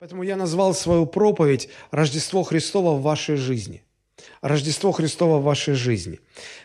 [0.00, 3.82] Поэтому я назвал свою проповедь «Рождество Христово в вашей жизни».
[4.42, 6.20] Рождество Христово в вашей жизни.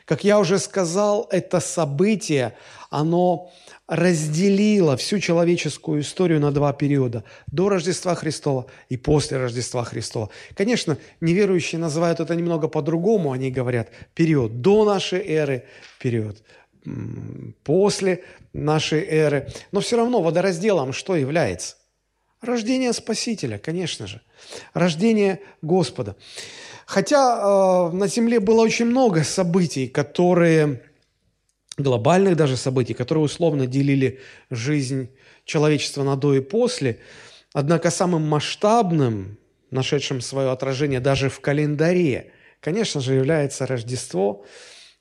[0.06, 2.56] Как я уже сказал, это событие,
[2.92, 3.52] оно
[3.88, 10.30] разделило всю человеческую историю на два периода– до Рождества Христова и после Рождества Христова.
[10.56, 15.64] Конечно, неверующие называют это немного по-другому, они говорят период до нашей эры,
[16.00, 16.44] период
[17.64, 18.24] после
[18.54, 21.78] нашей эры, но все равно водоразделом что является?
[22.44, 24.22] Рождение Спасителя, конечно же.
[24.74, 26.18] Рождение Господа.
[26.86, 30.84] Хотя э, на Земле было очень много событий, которые,
[31.78, 35.10] глобальных даже событий, которые условно делили жизнь
[35.46, 37.00] человечества на до и после,
[37.54, 39.38] однако самым масштабным,
[39.72, 44.46] нашедшим свое отражение даже в календаре, конечно же, является Рождество,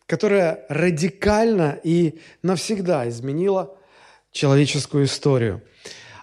[0.06, 3.77] которое радикально и навсегда изменило
[4.30, 5.61] человеческую историю–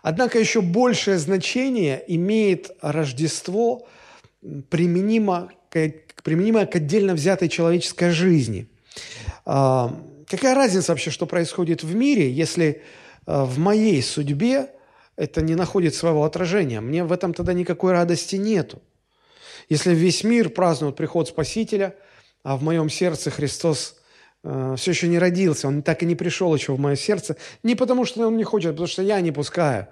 [0.01, 3.87] Однако еще большее значение имеет Рождество,
[4.69, 5.91] применимо к,
[6.23, 8.67] применимое к отдельно взятой человеческой жизни.
[9.45, 9.93] А,
[10.27, 12.81] какая разница вообще, что происходит в мире, если
[13.25, 14.69] а, в моей судьбе
[15.15, 16.81] это не находит своего отражения?
[16.81, 18.81] Мне в этом тогда никакой радости нету.
[19.67, 21.95] Если весь мир празднует приход Спасителя,
[22.43, 23.98] а в моем сердце Христос
[24.43, 27.75] э, все еще не родился, он так и не пришел еще в мое сердце, не
[27.75, 29.87] потому что он не хочет, а потому что я не пускаю.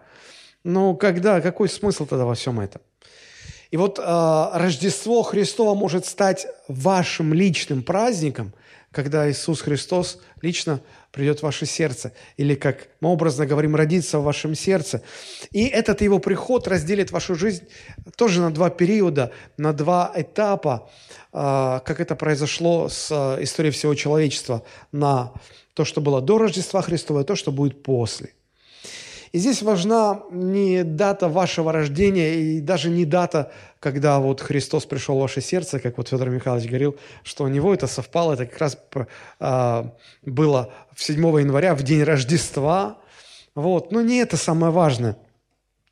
[0.64, 2.82] Но когда, какой смысл тогда во всем этом?
[3.72, 8.54] И вот э, Рождество Христово может стать вашим личным праздником,
[8.92, 14.24] когда Иисус Христос лично придет в ваше сердце, или, как мы образно говорим, родится в
[14.24, 15.02] вашем сердце.
[15.52, 17.64] И этот его приход разделит вашу жизнь
[18.16, 20.90] тоже на два периода, на два этапа,
[21.34, 25.34] э, как это произошло с э, историей всего человечества, на
[25.74, 28.34] то, что было до Рождества Христова, и то, что будет после.
[29.38, 35.16] И здесь важна не дата вашего рождения и даже не дата, когда вот Христос пришел
[35.20, 38.58] в ваше сердце, как вот Федор Михайлович говорил, что у него это совпало, это как
[38.58, 38.80] раз
[39.40, 39.94] а,
[40.26, 42.98] было в 7 января, в день Рождества.
[43.54, 43.92] Вот.
[43.92, 45.20] Но не это самое важное.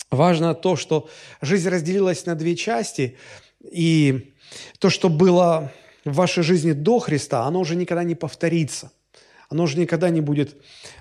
[0.09, 1.07] Важно то, что
[1.39, 3.15] жизнь разделилась на две части,
[3.61, 4.33] и
[4.79, 5.71] то, что было
[6.03, 8.91] в вашей жизни до Христа, оно уже никогда не повторится–
[9.49, 10.55] оно уже никогда не будет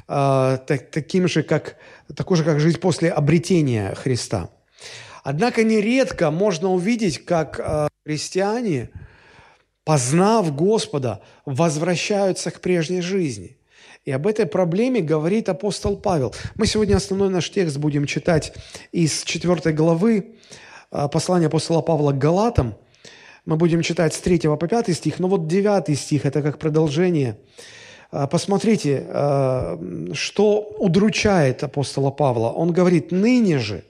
[0.08, 1.76] э, так, таким же, как,
[2.14, 4.50] такой же, как жизнь после обретения Христа.
[5.22, 8.90] Однако нередко можно увидеть, как э, христиане,
[9.84, 13.56] познав Господа, возвращаются к прежней жизни.
[14.04, 16.34] И об этой проблеме говорит апостол Павел.
[16.56, 18.52] Мы сегодня основной наш текст будем читать
[18.92, 20.34] из 4 главы
[20.90, 22.74] э, послания апостола Павла к Галатам.
[23.46, 27.38] Мы будем читать с 3 по 5 стих, но вот 9 стих– это как продолжение–
[28.30, 29.78] посмотрите, а,
[30.12, 32.50] что удручает апостола Павла.
[32.50, 33.84] Он говорит, ныне же,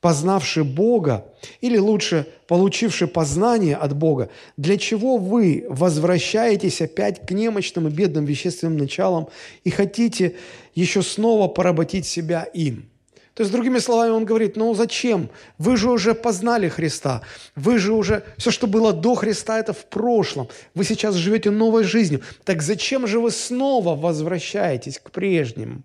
[0.00, 1.24] познавший Бога,
[1.60, 8.24] или лучше, получивший познание от Бога, для чего вы возвращаетесь опять к немощным и бедным
[8.24, 9.28] вещественным началам
[9.64, 10.34] и хотите
[10.74, 12.88] еще снова поработить себя им–
[13.34, 15.30] то есть, другими словами, он говорит, ну зачем?
[15.56, 17.22] Вы же уже познали Христа.
[17.56, 18.24] Вы же уже...
[18.36, 20.48] Все, что было до Христа, это в прошлом.
[20.74, 22.20] Вы сейчас живете новой жизнью.
[22.44, 25.82] Так зачем же вы снова возвращаетесь к прежним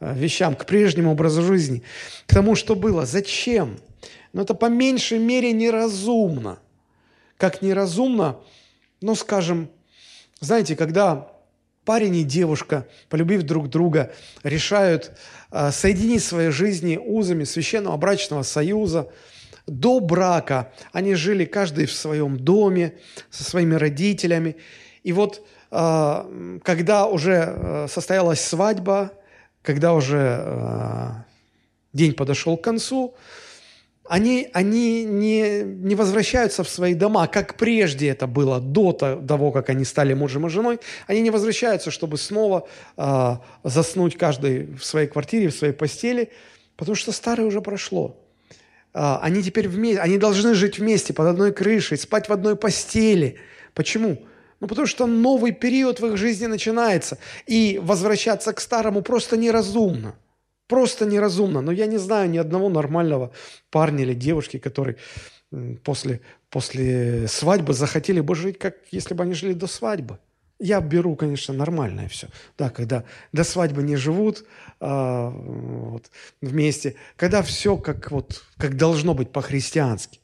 [0.00, 1.82] э, вещам, к прежнему образу жизни,
[2.26, 3.04] к тому, что было?
[3.04, 3.76] Зачем?
[4.32, 6.58] Ну, это по меньшей мере неразумно.
[7.36, 8.38] Как неразумно,
[9.02, 9.68] ну, скажем,
[10.40, 11.28] знаете, когда
[11.86, 15.12] парень и девушка, полюбив друг друга, решают
[15.50, 19.08] э, соединить свои жизни узами священного брачного союза.
[19.66, 22.98] До брака они жили каждый в своем доме
[23.30, 24.56] со своими родителями.
[25.04, 29.12] И вот э, когда уже э, состоялась свадьба,
[29.62, 31.24] когда уже
[31.92, 33.16] день подошел к концу,
[34.08, 39.70] они, они не, не возвращаются в свои дома, как прежде это было, до того, как
[39.70, 40.78] они стали мужем и женой.
[41.06, 46.30] Они не возвращаются, чтобы снова э, заснуть каждый в своей квартире, в своей постели,
[46.76, 48.16] потому что старое уже прошло.
[48.94, 53.38] Э, они теперь вместе, они должны жить вместе, под одной крышей, спать в одной постели.
[53.74, 54.18] Почему?
[54.60, 60.14] Ну, потому что новый период в их жизни начинается, и возвращаться к старому просто неразумно.
[60.66, 61.60] Просто неразумно.
[61.60, 63.32] Но я не знаю ни одного нормального
[63.70, 64.96] парня или девушки, который
[65.84, 66.20] после,
[66.50, 70.18] после свадьбы захотели бы жить, как если бы они жили до свадьбы.
[70.58, 72.28] Я беру, конечно, нормальное все.
[72.56, 74.44] Да, когда до свадьбы не живут
[74.80, 76.10] а, вот,
[76.40, 80.20] вместе, когда все как, вот, как должно быть по-христиански.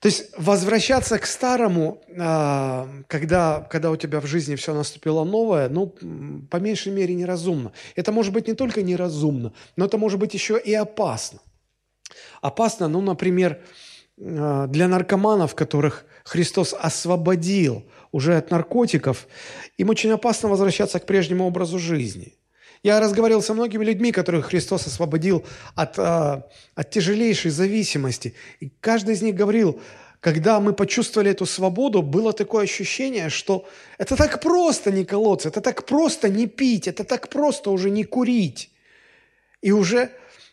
[0.00, 5.68] То есть возвращаться к старому, а, когда, когда у тебя в жизни все наступило новое,
[5.68, 5.92] ну,
[6.50, 7.72] по меньшей мере, неразумно.
[7.96, 11.40] Это может быть не только неразумно, но это может быть еще и опасно.
[12.40, 13.60] Опасно, ну, например,
[14.16, 19.26] э, для наркоманов, которых Христос освободил уже от наркотиков,
[19.78, 22.37] им очень опасно возвращаться к прежнему образу жизни.
[22.82, 25.44] Я разговаривал со многими людьми, которых Христос освободил
[25.74, 26.42] от, э,
[26.74, 28.34] от тяжелейшей зависимости.
[28.60, 29.80] И каждый из них говорил,
[30.20, 33.66] когда мы почувствовали эту свободу, было такое ощущение, что
[33.98, 38.04] это так просто не колоться, это так просто не пить, это так просто уже не
[38.04, 38.70] курить.
[39.62, 40.10] И уже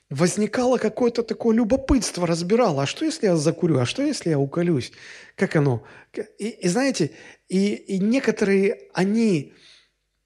[0.10, 4.92] возникало какое-то такое любопытство, разбирало, а что если я закурю, а что если я уколюсь?
[5.36, 5.84] Как оно?
[6.38, 7.12] И, и знаете,
[7.50, 9.54] и, и некоторые, они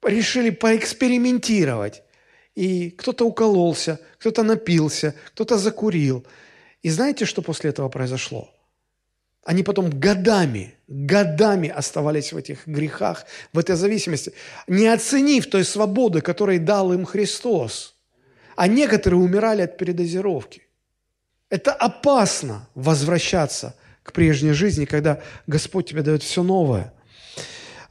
[0.02, 2.02] решили поэкспериментировать.
[2.54, 6.26] И кто-то укололся, кто-то напился, кто-то закурил.
[6.82, 8.50] И знаете, что после этого произошло?
[9.44, 14.32] Они потом годами, годами оставались в этих грехах, в этой зависимости,
[14.66, 17.94] не оценив той свободы, которую дал им Христос.
[18.56, 20.62] А некоторые умирали от передозировки.
[21.48, 26.92] Это опасно возвращаться к прежней жизни, когда Господь тебе дает все новое.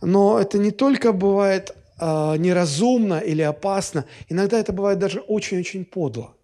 [0.01, 6.36] Но это не только бывает э, неразумно или опасно, иногда это бывает даже очень-очень подло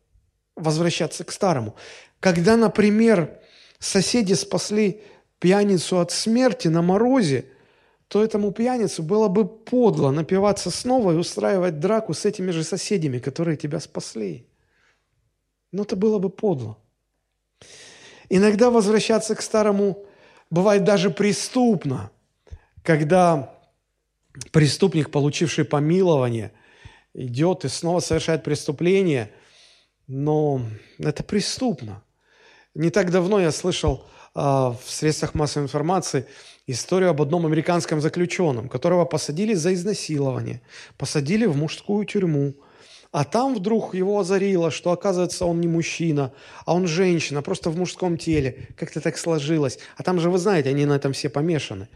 [0.55, 1.75] возвращаться к старому.
[2.19, 3.39] Когда, например,
[3.79, 5.01] соседи спасли
[5.39, 7.45] пьяницу от смерти на морозе,
[8.07, 13.19] то этому пьяницу было бы подло напиваться снова и устраивать драку с этими же соседями,
[13.19, 14.47] которые тебя спасли.
[15.71, 16.77] Но это было бы подло.
[18.29, 20.05] Иногда возвращаться к старому
[20.49, 22.11] бывает даже преступно,
[22.83, 23.54] когда
[24.51, 26.51] преступник, получивший помилование,
[27.13, 29.31] идет и снова совершает преступление,
[30.07, 30.61] но
[30.99, 32.03] это преступно.
[32.73, 34.05] Не так давно я слышал
[34.35, 36.25] э, в средствах массовой информации
[36.67, 40.61] историю об одном американском заключенном, которого посадили за изнасилование,
[40.97, 42.55] посадили в мужскую тюрьму,
[43.11, 46.33] а там вдруг его озарило, что, оказывается, он не мужчина,
[46.65, 48.67] а он женщина, просто в мужском теле.
[48.75, 49.79] Как-то так сложилось.
[49.95, 51.87] А там же, вы знаете, они на этом все помешаны.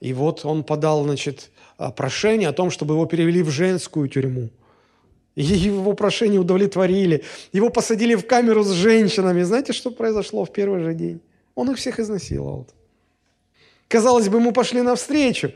[0.00, 4.50] И вот он подал, значит, а, прошение о том, чтобы его перевели в женскую тюрьму.
[5.36, 7.24] И его прошение удовлетворили.
[7.52, 9.42] Его посадили в камеру с женщинами.
[9.42, 11.20] Знаете, что произошло в первый же день?
[11.54, 12.66] Он их всех изнасиловал.
[13.88, 15.52] Казалось бы, ему пошли навстречу.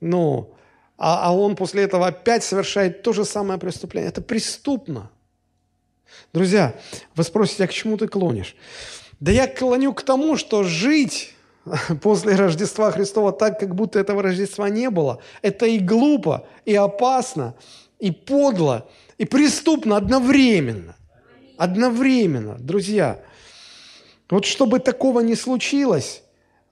[0.00, 0.50] Но,
[0.96, 4.10] а, а он после этого опять совершает то же самое преступление.
[4.10, 5.10] Это преступно.
[6.32, 6.74] Друзья,
[7.14, 8.54] вы спросите, а к чему ты клонишь?
[9.20, 11.34] Да я клоню к тому, что жить
[12.02, 15.20] после Рождества Христова так, как будто этого Рождества не было.
[15.42, 17.54] Это и глупо, и опасно,
[17.98, 18.88] и подло,
[19.18, 20.96] и преступно одновременно.
[21.56, 23.20] Одновременно, друзья.
[24.30, 26.22] Вот чтобы такого не случилось,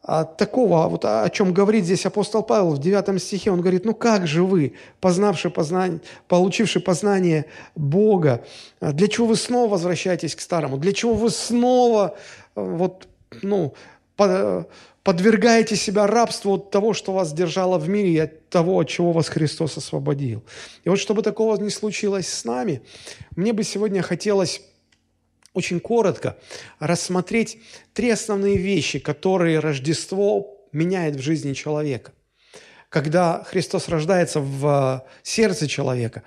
[0.02, 3.92] а такого, вот о чем говорит здесь апостол Павел в 9 стихе, он говорит, ну
[3.92, 8.44] как же вы, познавшие познание, получившие познание Бога,
[8.80, 12.16] для чего вы снова возвращаетесь к старому, для чего вы снова
[12.54, 13.08] вот,
[13.42, 13.74] ну,
[14.16, 19.12] подвергаете себя рабству от того, что вас держало в мире, и от того, от чего
[19.12, 20.42] вас Христос освободил.
[20.84, 22.82] И вот чтобы такого не случилось с нами,
[23.36, 24.62] мне бы сегодня хотелось
[25.52, 26.36] очень коротко
[26.80, 27.58] рассмотреть
[27.94, 32.12] три основные вещи, которые Рождество меняет в жизни человека.
[32.88, 36.22] Когда Христос рождается в сердце человека,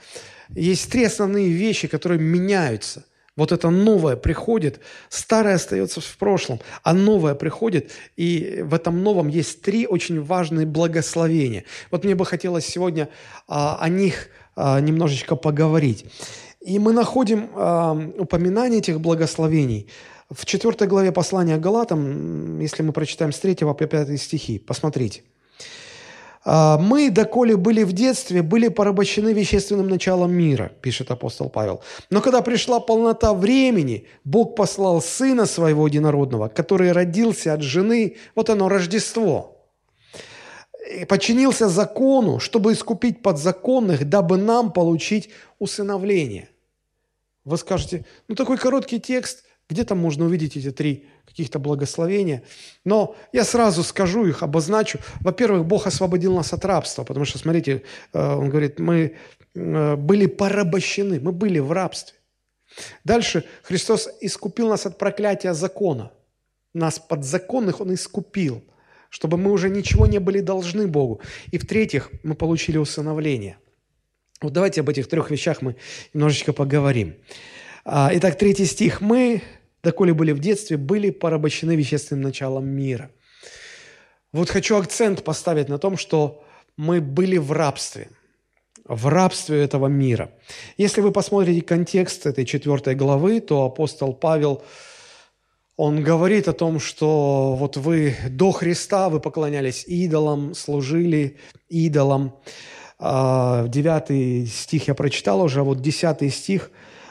[0.56, 3.06] есть три основные вещи, которые меняются.
[3.40, 9.30] Вот это новое приходит, старое остается в прошлом, а новое приходит, и в этом новом
[9.30, 11.64] есть три очень важные благословения.
[11.90, 13.08] Вот мне бы хотелось сегодня
[13.48, 16.06] а, о них а, немножечко поговорить.
[16.60, 19.88] И мы находим а, упоминание этих благословений
[20.30, 24.60] в 4 главе послания Галатам, если мы прочитаем с 3 по 5 стихи.
[24.60, 25.22] Посмотрите.
[26.46, 31.82] А, «Мы, доколе были в детстве, были порабощены вещественным началом мира», пишет апостол Павел.
[32.10, 38.50] «Но когда пришла полнота времени, Бог послал Сына Своего Единородного, который родился от жены, вот
[38.50, 39.58] оно, Рождество,
[41.08, 45.30] подчинился закону, чтобы искупить подзаконных, дабы нам получить
[45.60, 46.50] усыновление».
[47.46, 52.42] Вы скажете, ну такой короткий текст, где там можно увидеть эти три каких-то благословения?
[52.84, 55.00] Но я сразу скажу их, обозначу.
[55.22, 57.84] Во-первых, Бог освободил нас от рабства, потому что, смотрите,
[58.14, 59.16] э, Он говорит, мы
[59.54, 62.18] э, были порабощены, мы были в рабстве.
[63.04, 66.12] Дальше Христос искупил нас от проклятия закона.
[66.74, 68.64] Нас подзаконных Он искупил,
[69.10, 71.22] чтобы мы уже ничего не были должны Богу.
[71.52, 73.58] И в-третьих, мы получили усыновление.
[74.42, 75.76] Вот давайте об этих трех вещах мы
[76.14, 77.16] немножечко поговорим.
[77.86, 79.02] А, итак, третий стих.
[79.02, 79.42] «Мы
[79.84, 83.12] доколе были в детстве, были порабощены вещественным началом мира.
[84.32, 86.44] Вот хочу акцент поставить на том, что
[86.78, 88.10] мы были в рабстве,
[88.86, 90.32] в рабстве этого мира.
[90.78, 94.64] Если вы посмотрите контекст этой четвертой главы, то апостол Павел
[95.82, 101.38] он говорит о том, что вот вы до Христа, вы поклонялись идолам, служили
[101.70, 102.36] идолам.
[103.00, 106.70] А, девятый стих я прочитал уже, а вот десятый стих,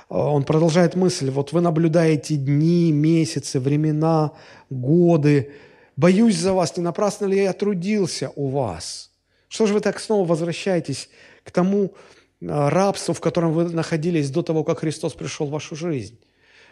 [0.08, 1.30] он продолжает мысль.
[1.30, 4.32] Вот вы наблюдаете дни, месяцы, времена,
[4.70, 5.52] годы.
[5.96, 9.10] Боюсь за вас, не напрасно ли я трудился у вас?
[9.48, 11.10] Что же вы так снова возвращаетесь
[11.44, 11.92] к тому
[12.40, 16.18] рабству, в котором вы находились до того, как Христос пришел в вашу жизнь?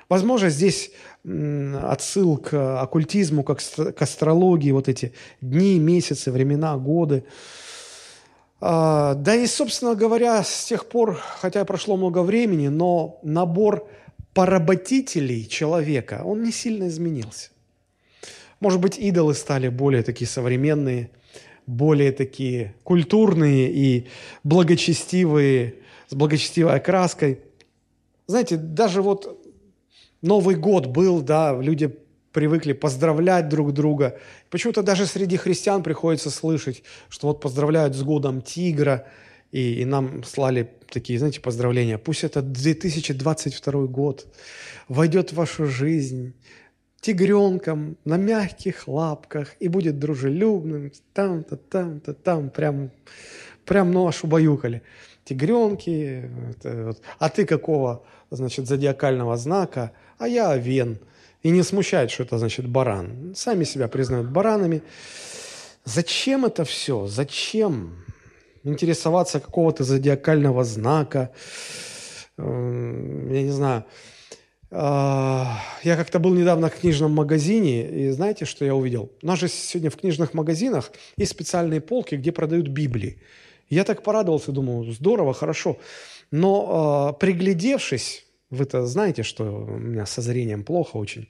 [0.09, 0.93] Возможно, здесь
[1.25, 7.25] отсыл к оккультизму, к астрологии, вот эти дни, месяцы, времена, годы.
[8.61, 13.89] А, да и, собственно говоря, с тех пор, хотя прошло много времени, но набор
[14.33, 17.51] поработителей человека, он не сильно изменился.
[18.61, 21.11] Может быть, идолы стали более такие современные,
[21.67, 24.07] более такие культурные и
[24.45, 25.77] благочестивые,
[26.09, 27.41] с благочестивой окраской.
[28.27, 29.43] Знаете, даже вот
[30.23, 31.97] Новый год был, да, люди
[32.37, 34.19] привыкли поздравлять друг друга.
[34.51, 39.07] Почему-то даже среди христиан приходится слышать, что вот поздравляют с годом тигра,
[39.53, 41.97] и, и нам слали такие, знаете, поздравления.
[41.97, 44.27] Пусть это 2022 год
[44.87, 46.35] войдет в вашу жизнь
[47.01, 52.91] тигренком на мягких лапках и будет дружелюбным, там-то, там-то, там, прям,
[53.65, 54.83] прям ну аж убаюкали.
[55.25, 57.01] Тигренки, это вот.
[57.19, 60.99] а ты какого, значит, зодиакального знака, а я овен–
[61.47, 63.33] и не смущает, что это значит баран.
[63.37, 64.83] Сами себя признают баранами.
[65.85, 67.07] Зачем это все?
[67.07, 68.05] Зачем
[68.65, 71.31] интересоваться какого-то зодиакального знака?
[72.37, 73.85] Эм, я не знаю.
[74.73, 79.13] А, я как-то был недавно в книжном магазине, и знаете, что я увидел?
[79.23, 83.21] У нас же сегодня в книжных магазинах есть специальные полки, где продают Библии.
[83.71, 85.77] Я так порадовался, думаю, здорово, хорошо.
[86.33, 91.29] Но э, приглядевшись, вы-то знаете, что у меня со зрением плохо очень.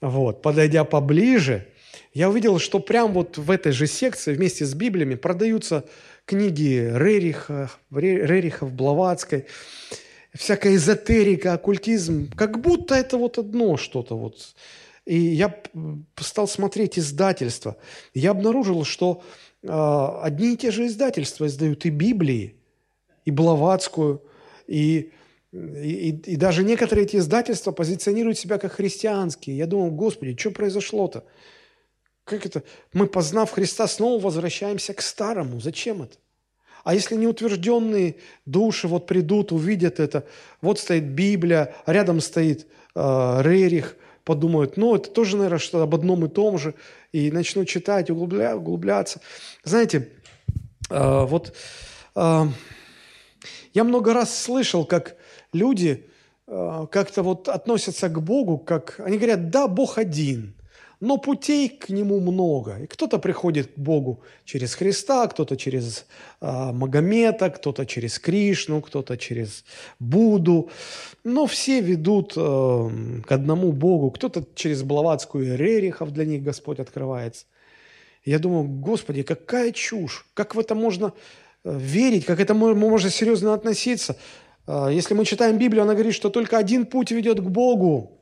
[0.00, 0.42] Вот.
[0.42, 1.66] Подойдя поближе,
[2.14, 5.84] я увидел, что прямо вот в этой же секции вместе с Библиями продаются
[6.24, 9.46] книги Рериха, Рерихов, Блаватской,
[10.34, 14.54] всякая эзотерика, оккультизм, как будто это вот одно что-то вот.
[15.04, 15.58] И я
[16.16, 17.76] стал смотреть издательства.
[18.12, 19.22] Я обнаружил, что
[19.62, 19.68] э,
[20.22, 22.56] одни и те же издательства издают и Библии,
[23.24, 24.22] и Блаватскую,
[24.66, 25.10] и
[25.52, 29.56] и, и, и даже некоторые эти издательства позиционируют себя как христианские.
[29.56, 31.24] Я думал, Господи, что произошло-то?
[32.24, 32.62] Как это?
[32.92, 35.60] Мы, познав Христа, снова возвращаемся к старому.
[35.60, 36.16] Зачем это?
[36.84, 40.26] А если неутвержденные души вот придут, увидят это,
[40.60, 46.24] вот стоит Библия, рядом стоит э, Рерих, подумают, ну, это тоже, наверное, что об одном
[46.26, 46.74] и том же,
[47.12, 49.20] и начнут читать, углубля, углубляться.
[49.64, 50.08] Знаете,
[50.90, 51.54] э, вот
[52.14, 52.44] э,
[53.74, 55.17] я много раз слышал, как
[55.52, 56.06] люди
[56.46, 60.54] э, как-то вот относятся к Богу, как они говорят, да, Бог один,
[61.00, 62.78] но путей к Нему много.
[62.78, 66.06] И кто-то приходит к Богу через Христа, кто-то через
[66.40, 69.64] э, Магомета, кто-то через Кришну, кто-то через
[70.00, 70.70] Будду.
[71.24, 72.90] Но все ведут э,
[73.26, 74.10] к одному Богу.
[74.10, 77.46] Кто-то через Блаватскую Рерихов для них Господь открывается.
[78.24, 80.26] я думаю, Господи, какая чушь!
[80.34, 81.12] Как в это можно
[81.64, 84.16] э, верить, как это можно серьезно относиться?
[84.68, 88.20] А, если мы читаем Библию, она говорит, что только один путь ведет к Богу.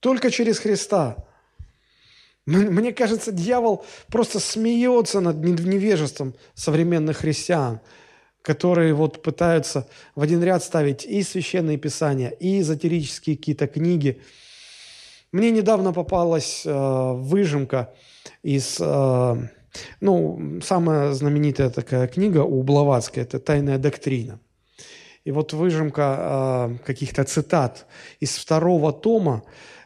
[0.00, 1.16] Только через Христа.
[2.46, 7.80] Мне кажется, дьявол просто смеется над невежеством современных христиан,
[8.42, 14.20] которые вот пытаются в один ряд ставить и священные писания, и эзотерические какие-то книги.
[15.32, 17.92] Мне недавно попалась э, выжимка
[18.44, 19.36] из, э,
[20.00, 24.38] ну, самая знаменитая такая книга у Блаватской, это «Тайная доктрина».
[25.26, 27.86] И вот выжимка э, каких-то цитат
[28.20, 29.42] из второго тома,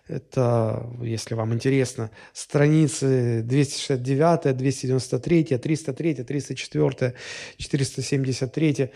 [0.07, 7.15] это, если вам интересно, страницы 269, 293, 303, 304,
[7.57, 8.91] 473.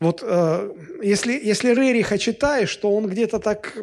[0.00, 3.76] Вот э, если, если Рериха читаешь, то он где-то так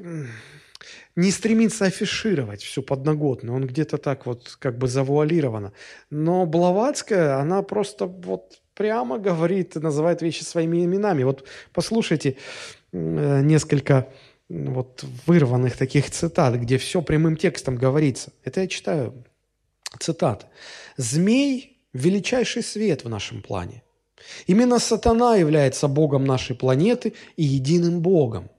[1.16, 5.74] не стремится афишировать всю подноготную, он где-то так вот как бы завуалировано.
[6.10, 11.24] Но Блаватская, она просто вот прямо говорит, называет вещи своими именами.
[11.24, 11.44] Вот
[11.74, 12.38] послушайте
[12.94, 14.08] э, несколько
[14.50, 18.32] вот вырванных таких цитат, где все прямым текстом говорится.
[18.44, 19.26] Это я читаю
[20.00, 20.48] цитат.
[20.96, 23.84] «Змей– величайший свет в нашем плане.
[24.46, 28.50] Именно сатана является богом нашей планеты и единым богом.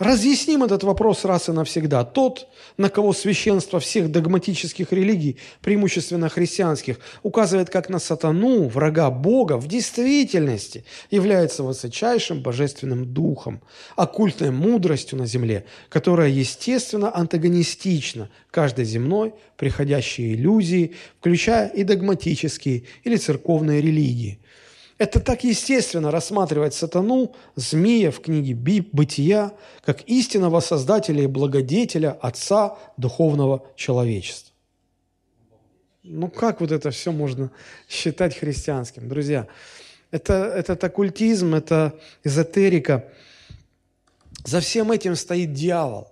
[0.00, 2.04] Разъясним этот вопрос раз и навсегда.
[2.04, 9.58] Тот, на кого священство всех догматических религий, преимущественно христианских, указывает как на сатану, врага Бога,
[9.58, 13.60] в действительности является высочайшим божественным духом,
[13.94, 23.16] оккультной мудростью на земле, которая, естественно, антагонистична каждой земной, приходящей иллюзии, включая и догматические или
[23.16, 24.40] церковные религии–
[25.00, 29.52] это так естественно рассматривать сатану, змея в книге Биб, Бытия,
[29.82, 34.52] как истинного создателя и благодетеля, отца духовного человечества.
[36.02, 37.50] Ну как вот это все можно
[37.88, 39.08] считать христианским?
[39.08, 39.46] Друзья,
[40.10, 43.06] это, это оккультизм, это эзотерика.
[44.44, 46.09] За всем этим стоит дьявол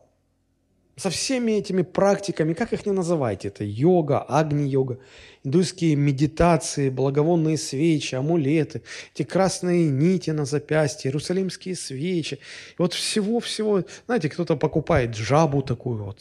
[0.99, 4.99] со всеми этими практиками, как их не называйте, это йога, агни-йога,
[5.45, 8.83] индуйские медитации, благовонные свечи, амулеты,
[9.14, 12.35] эти красные нити на запястье, иерусалимские свечи.
[12.35, 16.21] И вот всего-всего, знаете, кто-то покупает жабу такую вот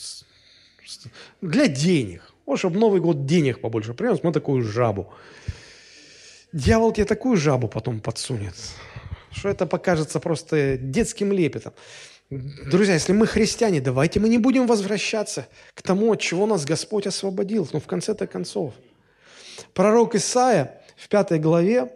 [1.42, 2.34] для денег.
[2.46, 5.12] Вот, чтобы Новый год денег побольше принес, мы такую жабу.
[6.54, 8.56] Дьявол тебе такую жабу потом подсунет,
[9.32, 11.74] что это покажется просто детским лепетом.
[12.30, 17.08] Друзья, если мы христиане, давайте мы не будем возвращаться к тому, от чего нас Господь
[17.08, 17.70] освободил.
[17.72, 18.74] Ну, в конце-то концов.
[19.74, 21.94] Пророк Исаия в пятой главе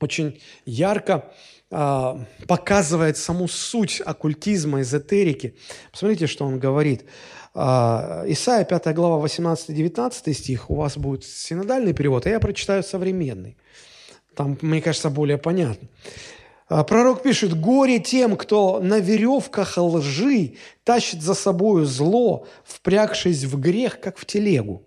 [0.00, 1.30] очень ярко
[1.70, 5.54] а, показывает саму суть оккультизма, эзотерики.
[5.92, 7.04] Посмотрите, что он говорит.
[7.52, 10.70] А, Исаия, 5 глава, 18-19 стих.
[10.70, 13.58] У вас будет синодальный перевод, а я прочитаю современный.
[14.34, 15.88] Там, мне кажется, более понятно.
[16.68, 23.60] А, пророк пишет, горе тем, кто на веревках лжи тащит за собою зло, впрягшись в
[23.60, 24.82] грех, как в телегу.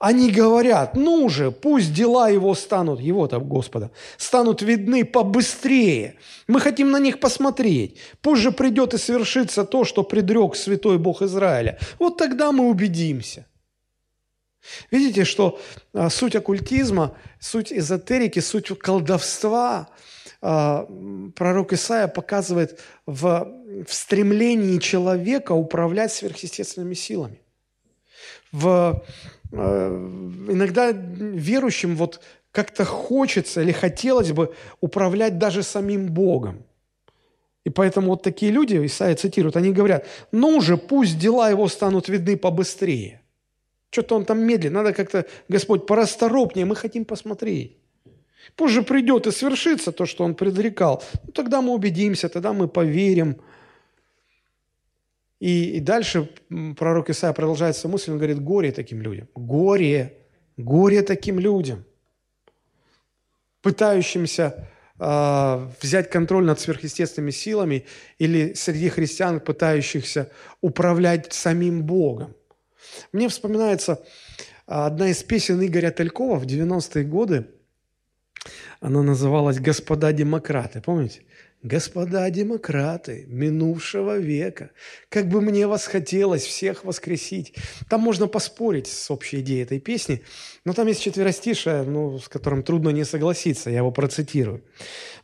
[0.00, 6.16] Они говорят, ну же, пусть дела его станут, его там Господа, станут видны побыстрее.
[6.48, 7.96] Мы хотим на них посмотреть.
[8.20, 11.78] Пусть же придет и свершится то, что предрек святой Бог Израиля.
[12.00, 13.46] Вот тогда мы убедимся.
[14.90, 15.60] Видите, что
[15.92, 19.90] а, суть оккультизма, суть эзотерики, суть колдовства–
[20.40, 23.52] пророк Исаия показывает в,
[23.86, 27.40] в стремлении человека управлять сверхъестественными силами.
[28.52, 29.04] В,
[29.52, 29.90] а,
[30.48, 32.20] иногда верующим вот
[32.52, 36.64] как-то хочется или хотелось бы управлять даже самим Богом.
[37.64, 42.08] И поэтому вот такие люди, Исаия цитирует, они говорят, ну же, пусть дела его станут
[42.08, 43.20] видны побыстрее.
[43.90, 47.76] Что-то он там медленно, надо как-то, Господь, порасторопнее, мы хотим посмотреть.
[48.56, 51.02] Позже придет и свершится то, что он предрекал.
[51.24, 53.40] Ну, тогда мы убедимся, тогда мы поверим.
[55.40, 56.30] И, и дальше
[56.76, 59.28] пророк Исаия продолжает свою мысль, он говорит, горе таким людям.
[59.34, 60.16] Горе,
[60.56, 61.84] горе таким людям,
[63.62, 67.86] пытающимся э, взять контроль над сверхъестественными силами
[68.18, 72.34] или среди христиан, пытающихся управлять самим Богом.
[73.12, 74.04] Мне вспоминается
[74.66, 77.46] одна из песен Игоря Талькова в 90-е годы–
[78.80, 80.80] она называлась «Господа демократы».
[80.80, 81.22] Помните?
[81.64, 84.70] «Господа демократы минувшего века,
[85.08, 87.52] как бы мне вас хотелось всех воскресить».
[87.88, 90.22] Там можно поспорить с общей идеей этой песни,
[90.64, 94.62] но там есть четверостишее, ну, с которым трудно не согласиться, я его процитирую.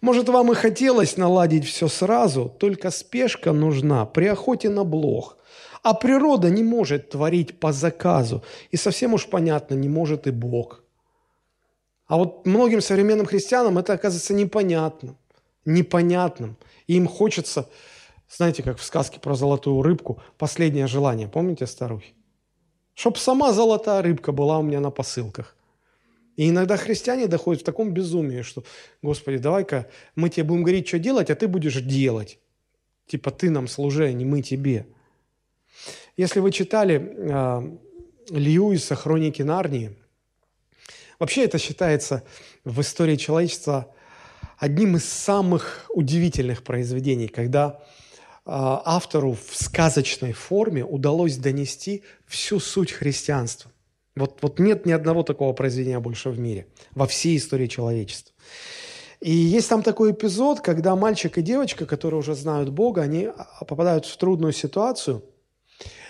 [0.01, 5.39] «Может, вам и хотелось наладить все сразу, только спешка нужна при охоте на блох».
[5.85, 10.81] А природа не может творить по заказу, и совсем уж понятно, не может и Бог–
[12.07, 15.17] а вот многим современным христианам это оказывается непонятным,
[15.65, 16.57] непонятным.
[16.87, 17.69] И им хочется,
[18.29, 21.29] знаете, как в сказке про золотую рыбку, последнее желание.
[21.29, 22.13] Помните старухи?
[22.95, 25.57] Чтоб сама золотая рыбка была у меня на посылках.
[26.37, 28.65] И иногда христиане доходят в таком безумии, что,
[29.03, 32.39] Господи, давай-ка мы тебе будем говорить, что делать, а ты будешь делать.
[33.07, 34.87] Типа ты нам служи, а не мы тебе.
[36.17, 37.77] Если вы читали э,
[38.31, 39.97] Льюиса «Хроники Нарнии»,
[41.19, 42.23] Вообще это считается
[42.65, 43.95] в истории человечества
[44.59, 47.81] одним из самых удивительных произведений, когда
[48.45, 53.71] а, автору в сказочной форме удалось донести всю суть христианства.
[54.17, 58.35] Вот, вот нет ни одного такого произведения больше в мире, во всей истории человечества.
[59.21, 63.65] И есть там такой эпизод, когда мальчик и девочка, которые уже знают Бога, они а,
[63.65, 65.25] попадают в трудную ситуацию,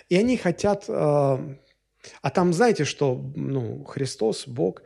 [0.08, 1.40] и они хотят а,
[2.22, 4.82] а там, знаете, что ну, Христос, Бог,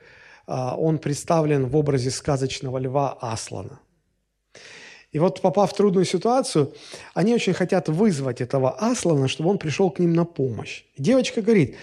[0.46, 3.80] а, он представлен в образе сказочного льва Аслана.
[5.12, 6.74] И вот попав в трудную ситуацию,
[7.14, 10.84] они очень хотят вызвать этого Аслана, чтобы он пришел к ним на помощь.
[10.98, 11.76] Девочка говорит,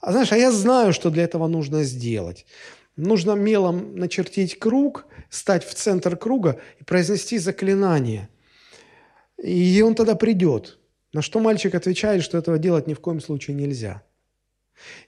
[0.00, 2.46] а знаешь, а я знаю, что для этого нужно сделать.
[2.96, 8.28] Нужно мелом начертить круг, стать в центр круга и произнести заклинание.
[9.42, 10.78] И он тогда придет.
[11.12, 14.02] На что мальчик отвечает, что этого делать ни в коем случае нельзя.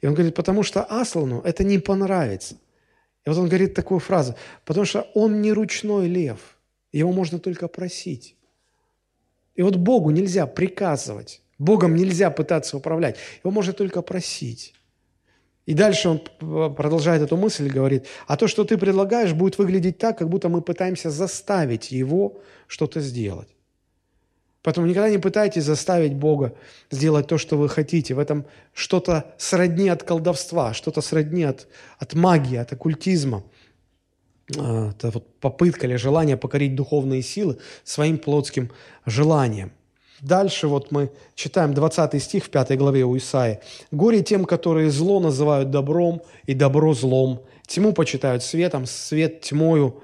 [0.00, 2.56] И он говорит, потому что Аслану это не понравится.
[3.24, 6.58] И вот он говорит такую фразу, потому что он не ручной лев,
[6.92, 8.36] его можно только просить.
[9.54, 14.74] И вот Богу нельзя приказывать, Богом нельзя пытаться управлять, его можно только просить.
[15.64, 19.98] И дальше он продолжает эту мысль и говорит, а то, что ты предлагаешь, будет выглядеть
[19.98, 23.48] так, как будто мы пытаемся заставить его что-то сделать.
[24.62, 26.54] Поэтому никогда не пытайтесь заставить Бога
[26.90, 28.14] сделать то, что вы хотите.
[28.14, 31.66] В этом что-то сродни от колдовства, что-то сродни от,
[31.98, 33.42] от магии, от оккультизма.
[34.58, 38.70] А, это вот попытка или желание покорить духовные силы своим плотским
[39.04, 39.72] желанием.
[40.20, 43.58] Дальше вот мы читаем 20 стих в 5 главе у Исаи.
[43.90, 47.42] «Горе тем, которые зло называют добром, и добро злом.
[47.66, 50.00] Тьму почитают светом, свет тьмою.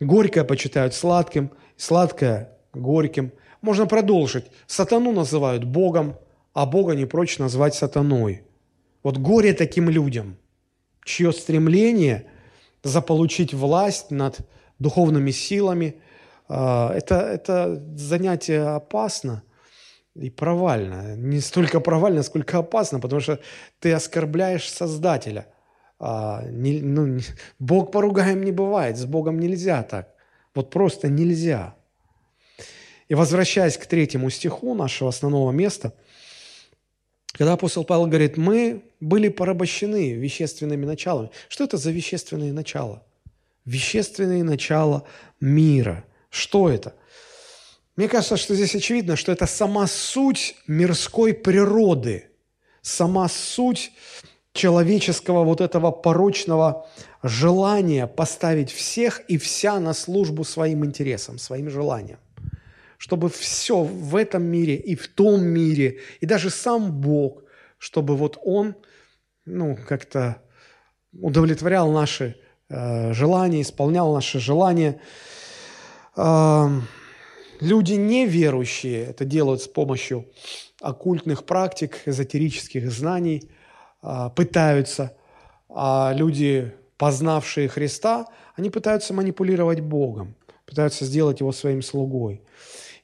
[0.00, 3.32] Горькое почитают сладким, сладкое горьким.
[3.62, 4.44] Можно продолжить.
[4.66, 6.16] Сатану называют Богом,
[6.52, 8.42] а Бога не прочь назвать сатаной.
[9.02, 10.36] Вот горе таким людям,
[11.04, 12.26] чье стремление
[12.82, 14.40] заполучить власть над
[14.78, 15.96] духовными силами,
[16.48, 19.42] а, это, это занятие опасно
[20.14, 21.16] и провально.
[21.16, 23.38] Не столько провально, сколько опасно, потому что
[23.78, 25.46] ты оскорбляешь Создателя.
[26.00, 27.18] А, не, ну,
[27.60, 30.14] Бог поругаем не бывает, с Богом нельзя так.
[30.54, 31.76] Вот просто нельзя.
[33.12, 35.92] И возвращаясь к третьему стиху нашего основного места,
[37.32, 41.28] когда апостол Павел говорит, мы были порабощены вещественными началами.
[41.50, 43.04] Что это за вещественные начала?
[43.66, 45.04] Вещественные начала
[45.40, 46.06] мира.
[46.30, 46.94] Что это?
[47.96, 52.30] Мне кажется, что здесь очевидно, что это сама суть мирской природы,
[52.80, 53.92] сама суть
[54.54, 56.88] человеческого вот этого порочного
[57.22, 62.18] желания поставить всех и вся на службу своим интересам, своим желаниям
[63.02, 67.42] чтобы все в этом мире и в том мире, и даже сам Бог,
[67.76, 68.76] чтобы вот Он,
[69.44, 70.40] ну, как-то
[71.12, 72.36] удовлетворял наши
[72.68, 75.00] э, желания, исполнял наши желания.
[76.16, 76.68] Э,
[77.58, 80.28] люди неверующие это делают с помощью
[80.80, 83.50] оккультных практик, эзотерических знаний,
[84.04, 85.16] э, пытаются,
[85.68, 90.36] а люди, познавшие Христа, они пытаются манипулировать Богом,
[90.66, 92.42] пытаются сделать Его своим слугой.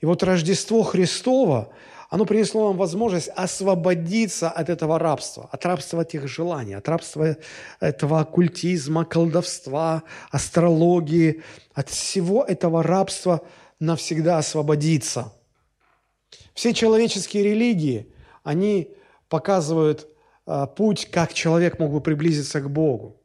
[0.00, 1.70] И вот Рождество Христово,
[2.08, 7.36] оно принесло нам возможность освободиться от этого рабства, от рабства этих желаний, от рабства
[7.80, 11.42] этого оккультизма, колдовства, астрологии,
[11.74, 13.42] от всего этого рабства
[13.80, 15.32] навсегда освободиться.
[16.54, 18.94] Все человеческие религии, они
[19.28, 20.08] показывают
[20.46, 23.20] а, путь, как человек мог бы приблизиться к Богу.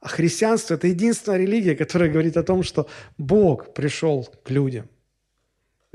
[0.00, 2.88] А христианство– это единственная религия, которая говорит о том, что
[3.18, 4.88] Бог пришел к людям.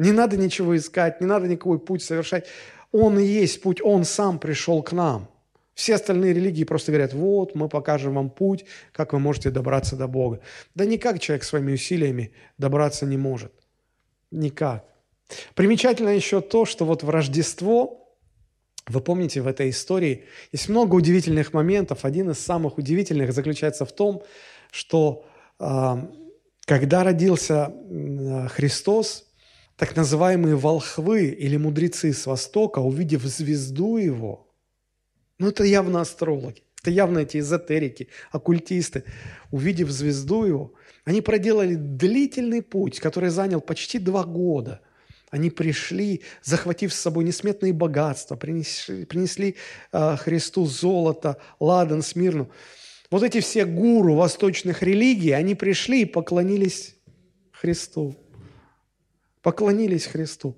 [0.01, 2.47] Не надо ничего искать, не надо никакой путь совершать.
[2.91, 5.29] Он и есть путь, Он сам пришел к нам.
[5.75, 10.07] Все остальные религии просто говорят, вот, мы покажем вам путь, как вы можете добраться до
[10.07, 10.39] Бога.
[10.73, 13.53] Да никак человек своими усилиями добраться не может.
[14.31, 14.85] Никак.
[15.53, 18.11] Примечательно еще то, что вот в Рождество,
[18.87, 22.05] вы помните, в этой истории есть много удивительных моментов.
[22.05, 24.23] Один из самых удивительных заключается в том,
[24.71, 25.27] что
[25.59, 25.95] э,
[26.65, 27.71] когда родился
[28.49, 29.30] Христос,
[29.81, 34.47] так называемые волхвы или мудрецы с Востока, увидев звезду его,
[35.39, 39.05] ну это явно астрологи, это явно эти эзотерики, оккультисты,
[39.49, 44.81] увидев звезду его, они проделали длительный путь, который занял почти два года.
[45.31, 49.55] Они пришли, захватив с собой несметные богатства, принесли, принесли
[49.91, 52.51] э, Христу золото, ладан, смирну.
[53.09, 56.97] Вот эти все гуру восточных религий, они пришли и поклонились
[57.51, 58.15] Христу
[59.41, 60.57] поклонились Христу.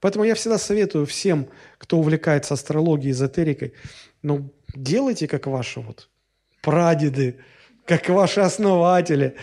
[0.00, 3.74] Поэтому я всегда советую всем, кто увлекается астрологией, эзотерикой,
[4.22, 6.08] ну, делайте как ваши вот
[6.62, 7.38] прадеды,
[7.84, 9.34] как ваши основатели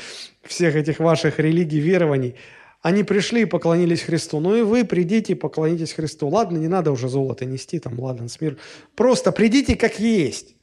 [0.44, 2.36] всех этих ваших религий, верований.
[2.82, 4.40] Они пришли и поклонились Христу.
[4.40, 6.28] Ну и вы придите и поклонитесь Христу.
[6.28, 8.58] Ладно, не надо уже золото нести, там, ладно, смир.
[8.96, 10.56] Просто придите как есть.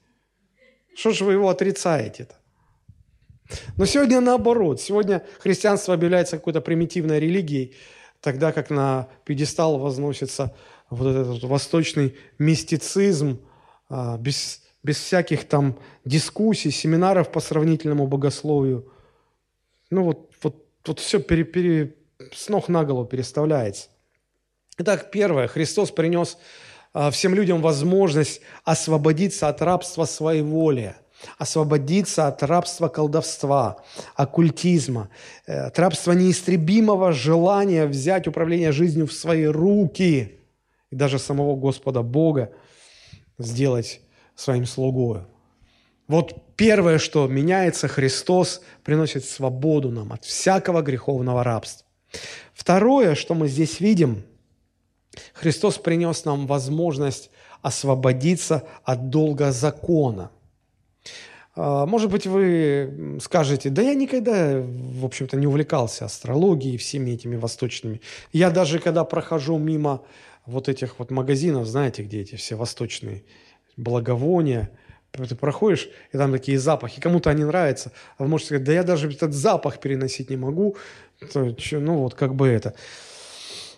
[0.95, 2.37] Что же вы его отрицаете-то?
[3.77, 4.81] Но сегодня наоборот.
[4.81, 7.75] Сегодня христианство объявляется какой-то примитивной религией,
[8.23, 10.55] тогда как на пьедестал возносится
[10.89, 13.41] вот этот восточный мистицизм,
[13.89, 18.91] а, без, без всяких там дискуссий, семинаров по сравнительному богословию.
[19.91, 21.97] Ну вот, вот, вот все пере, пере,
[22.33, 23.89] с ног на голову переставляется.
[24.79, 25.49] Итак, первое.
[25.49, 26.39] Христос принес
[26.95, 30.95] а, всем людям возможность освободиться от рабства своей воли.
[31.39, 33.83] Освободиться от рабства колдовства,
[34.15, 35.09] оккультизма,
[35.47, 40.39] э, от рабства неистребимого желания взять управление жизнью в свои руки
[40.91, 42.53] и даже самого Господа Бога
[43.39, 44.01] сделать
[44.35, 45.27] своим слугою.
[46.09, 51.87] Вот первое, что меняется, Христос приносит свободу нам от всякого греховного рабства.
[52.53, 54.25] Второе, что мы здесь видим,
[55.33, 57.31] Христос принес нам возможность
[57.63, 60.31] освободиться от долга закона.
[61.55, 67.37] А, может быть, вы скажете, да я никогда, в общем-то, не увлекался астрологией, всеми этими
[67.37, 68.01] восточными.
[68.33, 70.03] Я даже, когда прохожу мимо
[70.47, 73.25] вот этих вот магазинов, знаете, где эти все восточные
[73.77, 74.71] благовония,
[75.13, 78.83] ты проходишь, и там такие запахи, кому-то они нравятся, а вы можете сказать, да я
[78.83, 80.77] даже этот запах переносить не могу,
[81.33, 82.75] то, ну вот как бы это.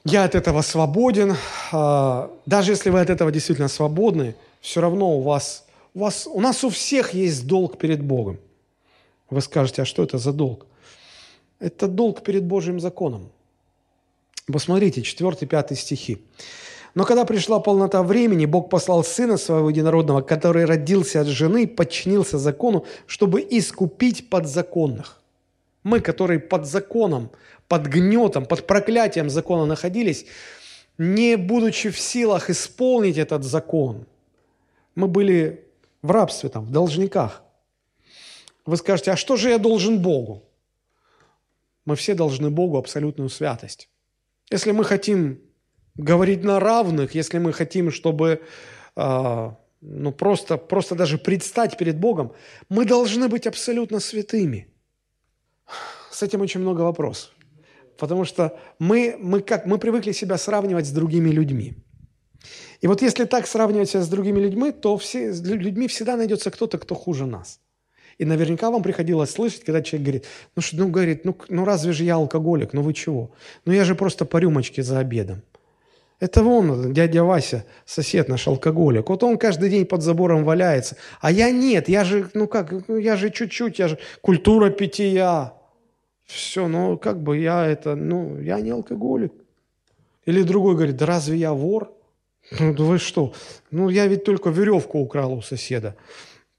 [0.04, 1.34] Я от этого свободен.
[1.72, 5.63] А, даже если вы от этого действительно свободны, все равно у вас,
[5.94, 8.38] у вас, у нас у всех есть долг перед Богом.
[9.30, 10.66] Вы скажете, а что это за долг?
[11.60, 13.30] Это долг перед Божьим законом.
[14.46, 16.18] Посмотрите, 4-5 стихи.
[16.94, 22.38] Но когда пришла полнота времени, Бог послал Сына Своего Единородного, который родился от жены, подчинился
[22.38, 25.20] закону, чтобы искупить подзаконных.
[25.82, 27.30] Мы, которые под законом,
[27.66, 30.26] под гнетом, под проклятием закона находились,
[30.98, 34.06] не будучи в силах исполнить этот закон,
[34.94, 35.64] мы были
[36.04, 37.42] в рабстве, там, в должниках.
[38.66, 40.42] Вы скажете, а что же я должен Богу?
[41.86, 43.88] Мы все должны Богу абсолютную святость.
[44.50, 45.40] Если мы хотим
[45.94, 48.42] говорить на равных, если мы хотим, чтобы
[48.96, 52.32] э, ну, просто, просто даже предстать перед Богом,
[52.68, 54.68] мы должны быть абсолютно святыми.
[56.10, 57.30] С этим очень много вопросов.
[57.96, 61.83] Потому что мы, мы, как, мы привыкли себя сравнивать с другими людьми.
[62.80, 66.50] И вот если так сравнивать себя с другими людьми, то все, с людьми всегда найдется
[66.50, 67.60] кто-то, кто хуже нас.
[68.18, 71.92] И наверняка вам приходилось слышать, когда человек говорит, ну, что, ну, говорит, ну, ну разве
[71.92, 73.30] же я алкоголик, ну вы чего?
[73.64, 75.42] Ну я же просто по рюмочке за обедом.
[76.20, 79.08] Это вон дядя Вася, сосед наш алкоголик.
[79.08, 80.96] Вот он каждый день под забором валяется.
[81.20, 85.54] А я нет, я же, ну как, ну я же чуть-чуть, я же культура питья.
[86.24, 89.32] Все, ну как бы я это, ну я не алкоголик.
[90.24, 91.93] Или другой говорит, да разве я вор?
[92.50, 93.32] Ну вы что?
[93.70, 95.96] Ну я ведь только веревку украл у соседа.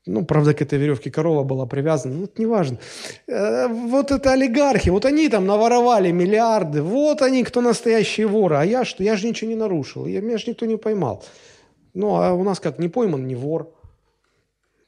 [0.08, 2.78] Ну, правда, к этой веревке корова была привязана, ну, это не важно.
[3.28, 8.63] Э, вот это олигархи, вот они там наворовали миллиарды, вот они, кто настоящие воры, а
[8.63, 9.04] я что?
[9.04, 11.24] Я же ничего не нарушил, я, меня же никто не поймал.
[11.95, 13.74] Ну, а у нас как, не пойман, не вор.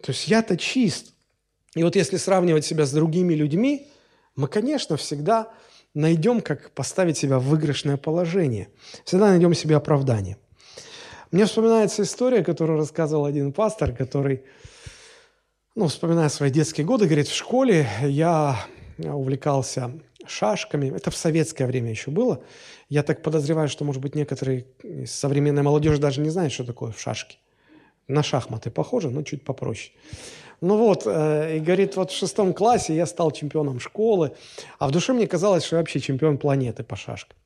[0.03, 1.13] То есть я-то чист.
[1.73, 3.88] И вот если сравнивать себя с другими людьми,
[4.36, 5.47] мы, конечно, всегда
[5.95, 8.69] найдем, как поставить себя в выигрышное положение.
[9.03, 10.38] Всегда найдем себе оправдание.
[11.31, 14.43] Мне вспоминается история, которую рассказывал один пастор, который
[15.75, 18.57] ну, вспоминая свои детские годы, говорит, в школе я
[18.97, 19.91] увлекался
[20.25, 20.95] шашками.
[20.95, 22.41] Это в советское время еще было.
[22.89, 26.93] Я так подозреваю, что, может быть, некоторые из современной молодежи даже не знают, что такое
[26.97, 27.37] шашки.
[28.07, 29.91] На шахматы похоже, но чуть попроще.
[30.61, 34.31] Ну вот, э, и говорит, вот в шестом классе я стал чемпионом школы,
[34.79, 37.37] а в душе мне казалось, что я вообще чемпион планеты по шашкам.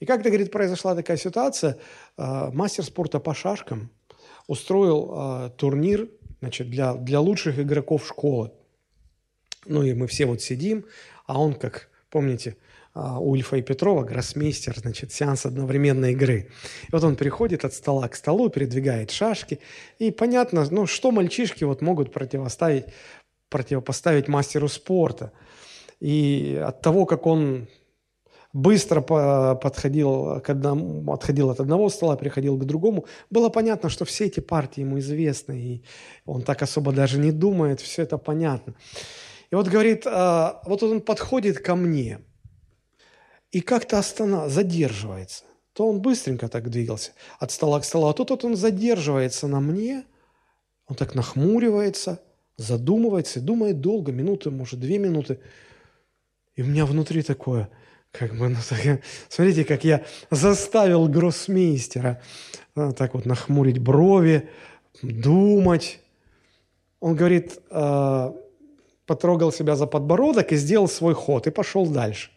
[0.00, 1.78] И как-то, говорит, произошла такая ситуация,
[2.16, 3.90] э, мастер спорта по шашкам
[4.46, 6.08] устроил э, турнир
[6.40, 8.50] значит, для, для лучших игроков школы.
[9.66, 10.84] Ну и мы все вот сидим,
[11.26, 12.56] а он, как помните,
[12.94, 16.50] а, у Ильфа и Петрова, гроссмейстер, значит, сеанс одновременной игры.
[16.88, 19.60] И вот он приходит от стола к столу, передвигает шашки,
[19.98, 22.84] и понятно, ну, что мальчишки вот могут противоставить,
[23.48, 25.32] противопоставить мастеру спорта.
[26.00, 27.68] И от того, как он
[28.52, 33.06] быстро подходил к одному, отходил от одного стола, переходил к другому.
[33.30, 35.84] Было понятно, что все эти партии ему известны, и
[36.26, 38.74] он так особо даже не думает, все это понятно.
[39.50, 42.20] И вот говорит, а, вот он подходит ко мне
[43.50, 44.50] и как-то останов...
[44.50, 45.44] задерживается.
[45.72, 49.60] То он быстренько так двигался от стола к столу, а тут вот он задерживается на
[49.60, 50.04] мне,
[50.86, 52.20] он так нахмуривается,
[52.58, 55.40] задумывается и думает долго, минуты, может, две минуты.
[56.54, 57.70] И у меня внутри такое–
[58.12, 62.20] как бы, ну, так, смотрите, как я заставил гроссмейстера
[62.74, 64.48] ну, так вот нахмурить брови,
[65.02, 66.00] думать.
[67.00, 68.32] Он говорит, э,
[69.06, 72.30] потрогал себя за подбородок и сделал свой ход, и пошел дальше.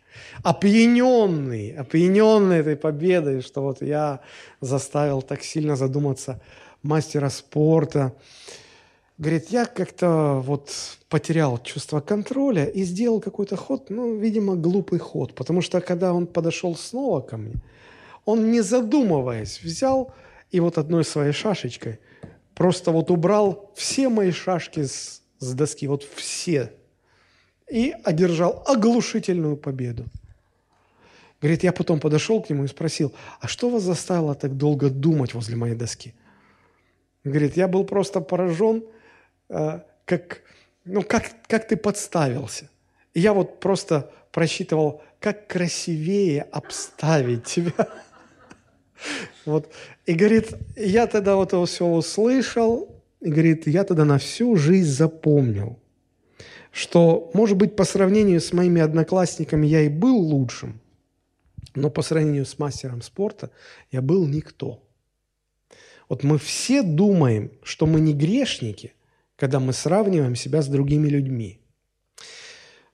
[0.44, 4.22] Опьяненный, опьяненный этой победой, что вот я
[4.62, 6.42] заставил так сильно задуматься
[6.84, 8.14] мастера спорта,
[9.17, 10.71] Говорит, я как-то вот
[11.08, 15.34] потерял чувство контроля и сделал какой-то ход, ну, видимо, глупый ход.
[15.36, 17.56] Потому что когда он подошел снова ко мне,
[18.25, 20.13] он, не задумываясь, взял
[20.51, 21.99] и вот одной своей шашечкой
[22.56, 26.73] просто вот убрал все мои шашки с, с доски, вот все,
[27.69, 30.06] и одержал оглушительную победу.
[31.41, 35.34] Говорит, я потом подошел к нему и спросил, а что вас заставило так долго думать
[35.34, 36.13] возле моей доски?
[37.23, 38.84] Говорит, я был просто поражен,
[39.47, 40.41] как,
[40.86, 42.69] ну, как, как ты подставился.
[43.13, 47.73] И я вот просто просчитывал, как красивее обставить тебя.
[49.45, 49.71] Вот.
[50.08, 54.89] И говорит, я тогда вот это все услышал, и говорит, я тогда на всю жизнь
[54.89, 55.79] запомнил,
[56.71, 60.79] что, может быть, по сравнению с моими одноклассниками я и был лучшим,
[61.75, 63.51] но по сравнению с мастером спорта
[63.91, 64.81] я был никто.
[66.10, 68.93] Вот мы все думаем, что мы не грешники,
[69.36, 71.60] когда мы сравниваем себя с другими людьми.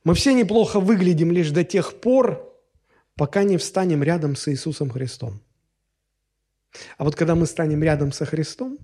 [0.03, 2.51] Мы все неплохо выглядим лишь до тех пор,
[3.15, 5.41] пока не встанем рядом с Иисусом Христом.
[6.97, 8.79] А вот когда мы станем рядом со Христом,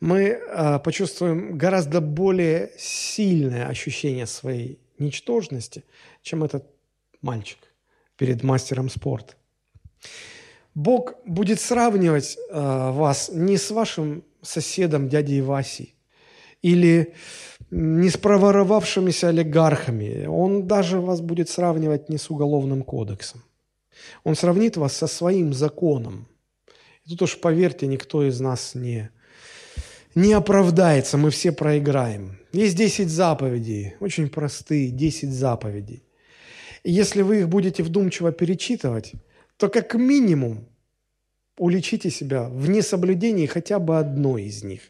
[0.00, 5.84] мы э, почувствуем гораздо более сильное ощущение своей ничтожности,
[6.22, 6.66] чем этот
[7.22, 7.58] мальчик
[8.16, 9.34] перед мастером спорта.
[10.74, 15.94] Бог будет сравнивать э, вас не с вашим соседом дядей Васей
[16.62, 17.14] или
[17.70, 20.26] не с проворовавшимися олигархами.
[20.26, 23.42] Он даже вас будет сравнивать не с уголовным кодексом.
[24.24, 26.26] Он сравнит вас со своим законом.
[27.04, 29.10] И тут уж, поверьте, никто из нас не,
[30.14, 32.38] не оправдается, мы все проиграем.
[32.52, 36.02] Есть 10 заповедей, очень простые 10 заповедей.
[36.82, 39.12] И если вы их будете вдумчиво перечитывать,
[39.56, 40.66] то как минимум
[41.58, 44.80] уличите себя в несоблюдении хотя бы одной из них.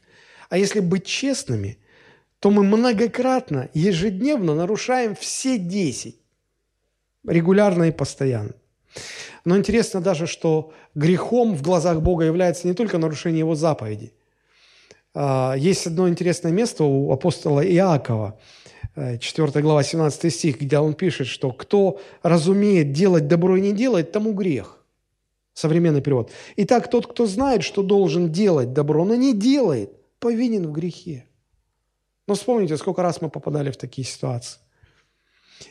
[0.51, 1.79] А если быть честными,
[2.41, 6.17] то мы многократно, ежедневно нарушаем все 10.
[7.27, 8.53] Регулярно и постоянно.
[9.45, 14.13] Но интересно даже, что грехом в глазах Бога является не только нарушение Его заповедей.
[15.15, 18.39] А, есть одно интересное место у апостола Иакова,
[18.97, 23.73] 4 э, глава, 17 стих, где он пишет, что «кто разумеет делать добро и не
[23.73, 24.85] делает, тому грех».
[25.53, 26.33] Современный перевод.
[26.57, 31.27] Итак, тот, кто знает, что должен делать добро, но не делает, повинен в грехе.
[32.27, 34.61] Но вспомните, сколько раз мы попадали в такие ситуации.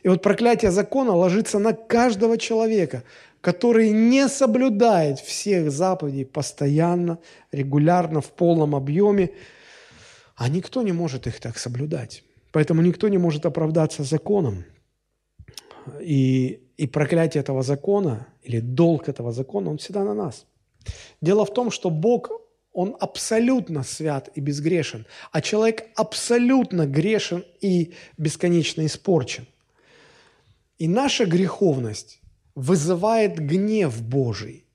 [0.03, 3.03] И вот проклятие закона ложится на каждого человека,
[3.41, 7.19] который не соблюдает всех заповедей постоянно,
[7.51, 9.31] регулярно, в полном объеме,
[10.35, 12.23] а никто не может их так соблюдать.
[12.51, 14.65] Поэтому никто не может оправдаться законом.
[16.01, 20.45] И, и проклятие этого закона или долг этого закона, он всегда на нас.
[21.21, 22.31] Дело в том, что Бог,
[22.71, 29.47] Он абсолютно свят и безгрешен, а человек абсолютно грешен и бесконечно испорчен.
[30.77, 32.21] И наша греховность
[32.55, 34.65] вызывает гнев Божий.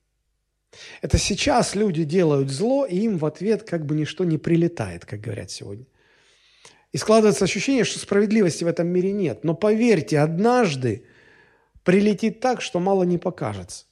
[1.01, 5.21] Это сейчас люди делают зло, и им в ответ как бы ничто не прилетает, как
[5.21, 5.85] говорят сегодня.
[6.91, 9.43] И складывается ощущение, что справедливости в этом мире нет.
[9.43, 11.05] Но поверьте, однажды
[11.83, 13.85] прилетит так, что мало не покажется.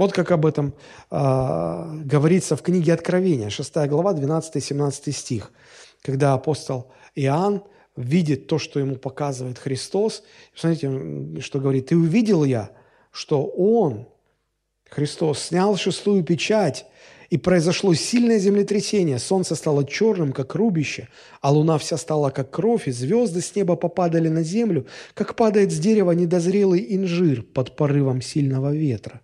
[0.00, 0.72] Вот как об этом
[1.10, 5.52] э, говорится в книге Откровения, 6 глава, 12-17 стих,
[6.00, 7.64] когда апостол Иоанн
[7.96, 10.22] видит то, что ему показывает Христос.
[10.54, 11.92] Посмотрите, что говорит.
[11.92, 12.70] «И увидел я,
[13.10, 14.08] что Он,
[14.88, 16.86] Христос, снял шестую печать,
[17.28, 19.18] и произошло сильное землетрясение.
[19.18, 21.08] Солнце стало черным, как рубище,
[21.42, 25.70] а луна вся стала, как кровь, и звезды с неба попадали на землю, как падает
[25.70, 29.20] с дерева недозрелый инжир под порывом сильного ветра.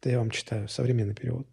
[0.00, 1.46] Это я вам читаю, современный перевод.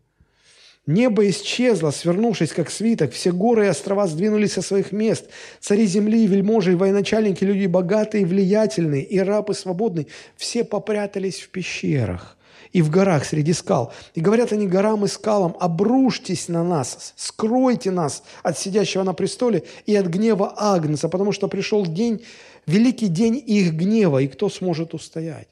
[0.85, 3.11] Небо исчезло, свернувшись, как свиток.
[3.11, 5.25] Все горы и острова сдвинулись со своих мест.
[5.59, 10.07] Цари земли, вельможи и военачальники, люди богатые и влиятельные, и рабы свободные,
[10.37, 12.37] все попрятались в пещерах
[12.71, 13.91] и в горах среди скал.
[14.15, 19.63] И говорят они горам и скалам, обрушьтесь на нас, скройте нас от сидящего на престоле
[19.85, 22.23] и от гнева Агнца, потому что пришел день,
[22.65, 25.49] великий день их гнева, и кто сможет устоять?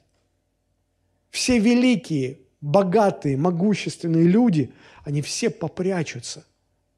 [1.30, 4.72] Все великие, богатые, могущественные люди,
[5.04, 6.44] они все попрячутся,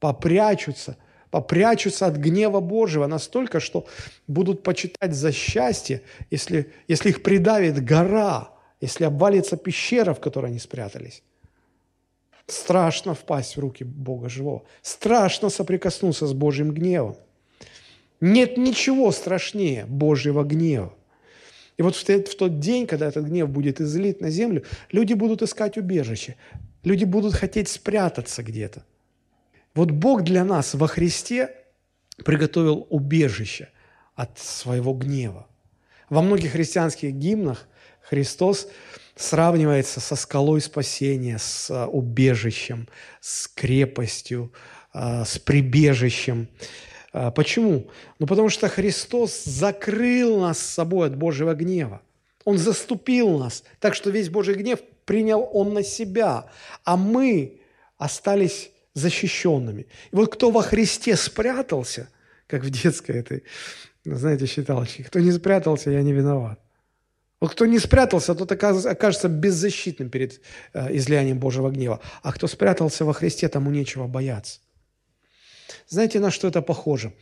[0.00, 0.96] попрячутся,
[1.30, 3.86] попрячутся от гнева Божьего настолько, что
[4.26, 8.50] будут почитать за счастье, если, если их придавит гора–
[8.80, 11.22] если обвалится пещера, в которой они спрятались.
[12.46, 14.62] Страшно впасть в руки Бога живого.
[14.82, 17.16] Страшно соприкоснуться с Божьим гневом.
[18.20, 20.94] Нет ничего страшнее Божьего гнева.
[21.78, 25.78] И вот в тот день, когда этот гнев будет излит на землю, люди будут искать
[25.78, 26.36] убежище.
[26.82, 28.84] Люди будут хотеть спрятаться где-то.
[29.74, 31.54] Вот Бог для нас во Христе
[32.24, 33.68] приготовил убежище
[34.16, 35.46] от своего гнева.
[36.10, 37.68] Во многих христианских гимнах
[38.02, 38.68] Христос
[39.14, 42.88] сравнивается со скалой спасения, с а, убежищем,
[43.20, 44.52] с крепостью,
[44.92, 46.48] а, с прибежищем.
[47.12, 47.88] А, почему?
[48.18, 52.02] Ну, потому что Христос закрыл нас с собой от Божьего гнева.
[52.44, 56.50] Он заступил нас, так что весь Божий гнев принял Он на себя,
[56.84, 57.60] а мы
[57.96, 59.86] остались защищенными.
[60.10, 62.08] И вот кто во Христе спрятался,
[62.46, 63.44] как в детской этой,
[64.04, 66.58] знаете, считалочке, кто не спрятался, я не виноват.
[67.40, 70.40] Вот кто не спрятался, тот окажется беззащитным перед
[70.72, 72.00] э, излиянием Божьего гнева.
[72.22, 74.58] А кто спрятался во Христе, тому нечего бояться.
[75.88, 77.14] Знаете, на что это похоже?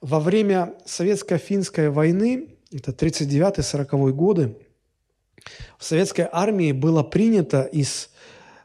[0.00, 4.56] Во время советско-финской войны, это 39-40 годы,
[5.78, 8.10] в советской армии было принято из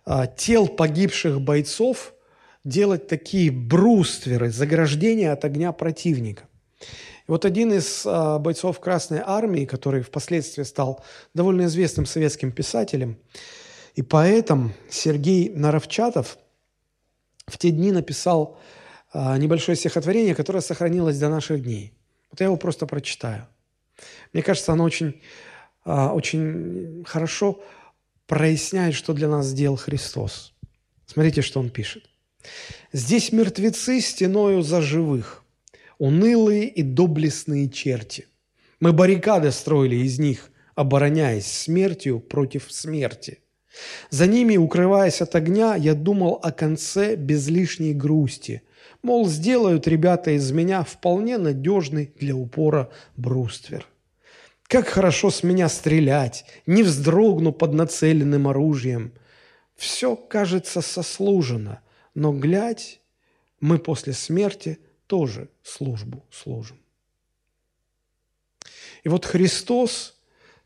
[0.03, 2.13] а, тел погибших бойцов
[2.63, 6.45] делать такие брустверы, заграждения от огня противника.
[7.27, 13.17] И вот один из а, бойцов Красной Армии, который впоследствии стал довольно известным советским писателем
[13.93, 16.37] и поэтом Сергей Наровчатов
[17.47, 18.57] в те дни написал
[19.13, 21.93] небольшое стихотворение, которое сохранилось до наших дней.
[22.31, 23.47] Вот я его просто прочитаю.
[24.33, 25.21] Мне кажется, оно очень,
[25.83, 27.61] а, очень хорошо
[28.27, 30.53] проясняет, что для нас сделал Христос.
[31.05, 32.03] Смотрите, что он пишет.
[32.91, 35.43] «Здесь мертвецы стеною за живых,
[35.97, 38.27] унылые и доблестные черти.
[38.79, 43.39] Мы баррикады строили из них, обороняясь смертью против смерти.
[44.09, 48.61] За ними, укрываясь от огня, я думал о конце без лишней грусти.
[49.01, 53.86] Мол, сделают ребята из меня вполне надежный для упора бруствер.
[54.67, 59.13] Как хорошо с меня стрелять, не вздрогну под нацеленным оружием.
[59.75, 61.79] Все, кажется, сослужено,
[62.15, 62.99] но, глядь,
[63.59, 66.79] мы после смерти тоже службу служим.
[69.03, 70.15] И вот Христос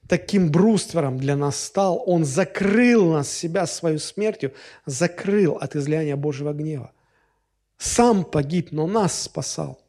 [0.10, 2.04] таким бруствером для нас стал.
[2.06, 4.54] Он закрыл нас, себя свою смертью,
[4.86, 6.92] закрыл от излияния Божьего гнева.
[7.80, 9.82] Сам погиб, но нас спасал.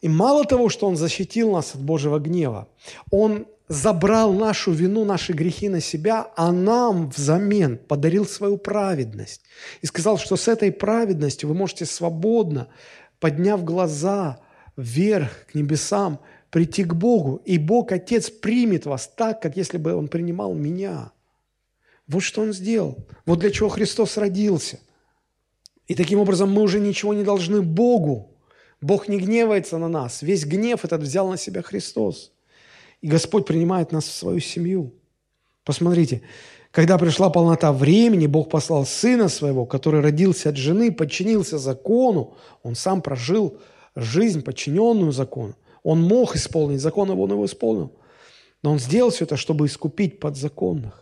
[0.00, 2.68] И мало того, что Он защитил нас от Божьего гнева,
[3.10, 9.42] Он забрал нашу вину, наши грехи на себя, а нам взамен подарил свою праведность.
[9.82, 12.68] И сказал, что с этой праведностью вы можете свободно
[13.18, 14.38] подняв глаза
[14.76, 19.94] вверх к небесам, прийти к Богу, и Бог, Отец, примет вас так, как если бы
[19.94, 21.10] Он принимал меня.
[22.06, 22.98] Вот что Он сделал.
[23.24, 24.78] Вот для чего Христос родился.
[25.86, 28.30] И таким образом мы уже ничего не должны Богу.
[28.80, 30.22] Бог не гневается на нас.
[30.22, 32.32] Весь гнев этот взял на себя Христос.
[33.00, 34.94] И Господь принимает нас в свою семью.
[35.64, 36.22] Посмотрите,
[36.70, 42.36] когда пришла полнота времени, Бог послал Сына Своего, который родился от жены, подчинился закону.
[42.62, 43.58] Он сам прожил
[43.94, 45.54] жизнь, подчиненную закону.
[45.82, 47.92] Он мог исполнить закон, и он его исполнил.
[48.62, 51.00] Но он сделал все это, чтобы искупить подзаконных.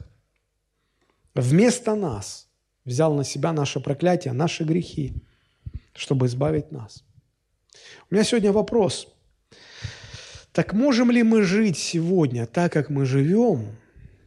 [1.35, 2.49] Вместо нас
[2.85, 5.13] взял на себя наше проклятие, наши грехи,
[5.95, 7.05] чтобы избавить нас.
[8.11, 9.09] У меня сегодня вопрос.
[10.53, 13.77] Так можем ли мы жить сегодня так, как мы живем,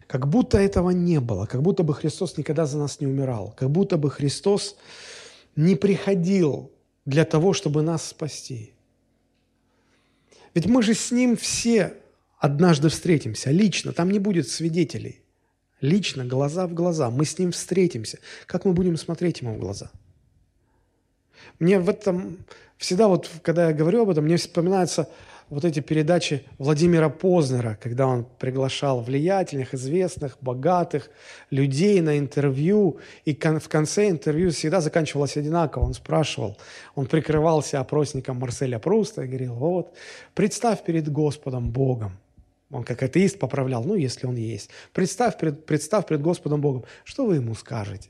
[0.08, 3.70] как будто этого не было, как будто бы Христос никогда за нас не умирал, как
[3.70, 4.76] будто бы Христос
[5.56, 6.72] не приходил
[7.06, 8.74] для того, чтобы нас спасти.
[10.54, 11.94] Ведь мы же с Ним все
[12.40, 15.25] однажды встретимся, лично, там не будет свидетелей.
[15.86, 18.18] Лично, глаза в глаза, мы с Ним встретимся.
[18.48, 19.92] Как мы будем смотреть Ему в глаза?
[21.60, 22.40] Мне в этом
[22.78, 25.08] всегда, вот когда я говорю об этом, мне вспоминается
[25.50, 31.12] вот эти передачи Владимира Познера, когда он приглашал влиятельных, известных, богатых
[31.52, 35.84] людей на интервью, и в конце интервью всегда заканчивалось одинаково.
[35.84, 36.58] Он спрашивал,
[36.96, 39.94] он прикрывался опросником Марселя Пруста и говорил, вот,
[40.34, 42.18] представь перед Господом Богом,
[42.72, 44.70] он как атеист поправлял, ну, если он есть.
[44.94, 48.10] Представь пред, представь пред Господом Богом, что вы ему скажете?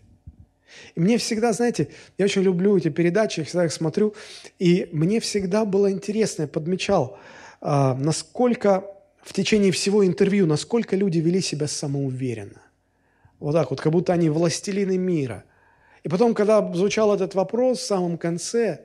[0.96, 4.14] И мне всегда, знаете, я очень люблю эти передачи, я всегда их смотрю,
[4.60, 7.18] и мне всегда было интересно, я подмечал,
[7.62, 8.86] а, насколько
[9.22, 12.62] в течение всего интервью, насколько люди вели себя самоуверенно.
[13.40, 15.44] Вот так вот, как будто они властелины мира.
[16.04, 18.82] И потом, когда звучал этот вопрос в самом конце,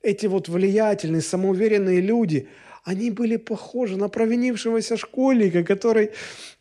[0.00, 2.48] эти вот влиятельные, самоуверенные люди,
[2.84, 6.10] они были похожи на провинившегося школьника, который,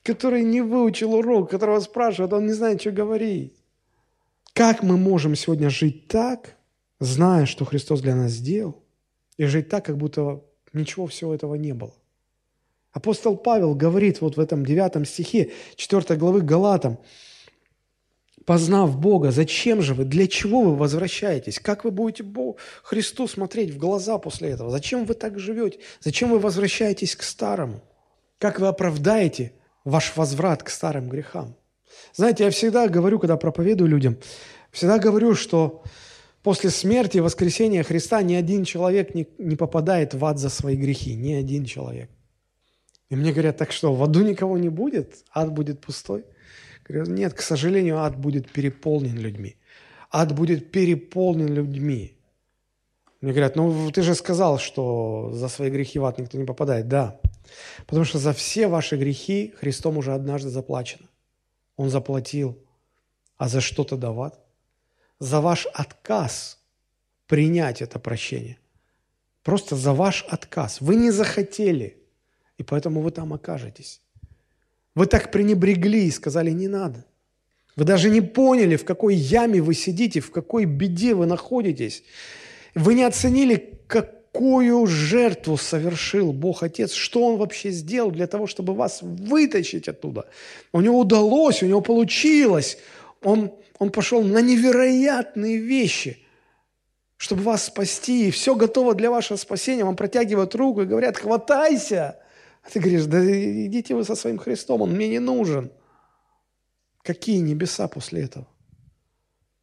[0.03, 3.53] который не выучил урок, которого спрашивают, он не знает, что говорить.
[4.53, 6.55] Как мы можем сегодня жить так,
[6.99, 8.81] зная, что Христос для нас сделал,
[9.37, 11.93] и жить так, как будто ничего всего этого не было?
[12.93, 16.99] Апостол Павел говорит вот в этом девятом стихе 4 главы Галатам,
[18.45, 21.59] познав Бога, зачем же вы, для чего вы возвращаетесь?
[21.59, 24.69] Как вы будете Богу, Христу смотреть в глаза после этого?
[24.69, 25.79] Зачем вы так живете?
[25.99, 27.81] Зачем вы возвращаетесь к старому?
[28.37, 29.53] Как вы оправдаете
[29.85, 31.55] ваш возврат к старым грехам?
[32.13, 34.17] Знаете, я всегда говорю, когда проповедую людям,
[34.71, 35.83] всегда говорю, что
[36.43, 40.75] После смерти и воскресения Христа ни один человек не, не попадает в ад за свои
[40.75, 41.15] грехи.
[41.15, 42.09] Ни один человек.
[43.09, 45.23] И мне говорят, так что, в аду никого не будет?
[45.33, 46.25] Ад будет пустой?
[46.85, 49.55] Говорю, нет, к сожалению, ад будет переполнен людьми.
[50.11, 52.17] Ад будет переполнен людьми.
[53.21, 56.89] Мне говорят, ну ты же сказал, что за свои грехи в ад никто не попадает.
[56.89, 57.21] Да,
[57.87, 61.07] потому что за все ваши грехи Христом уже однажды заплачено.
[61.77, 62.59] Он заплатил.
[63.37, 64.39] А за что тогда в ад?
[65.19, 66.59] За ваш отказ
[67.27, 68.57] принять это прощение.
[69.41, 70.81] Просто за ваш отказ.
[70.81, 71.97] Вы не захотели,
[72.57, 74.02] и поэтому вы там окажетесь.
[74.95, 77.05] Вы так пренебрегли и сказали, не надо.
[77.75, 82.03] Вы даже не поняли, в какой яме вы сидите, в какой беде вы находитесь.
[82.75, 88.75] Вы не оценили, какую жертву совершил Бог Отец, что Он вообще сделал для того, чтобы
[88.75, 90.25] вас вытащить оттуда.
[90.71, 92.77] У Него удалось, у Него получилось.
[93.23, 96.19] Он, он пошел на невероятные вещи,
[97.17, 98.27] чтобы вас спасти.
[98.27, 99.83] И все готово для вашего спасения.
[99.83, 102.19] Вам протягивают руку и говорят, хватайся.
[102.63, 105.71] А ты говоришь, да идите вы со своим Христом, Он мне не нужен.
[107.03, 108.47] Какие небеса после этого?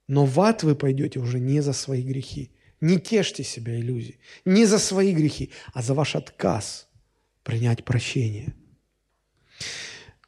[0.06, 2.52] Но в ад вы пойдете уже не за свои грехи.
[2.80, 4.18] Не тешьте себя иллюзий.
[4.44, 6.88] Не за свои грехи, а за ваш отказ
[7.42, 8.54] принять прощение.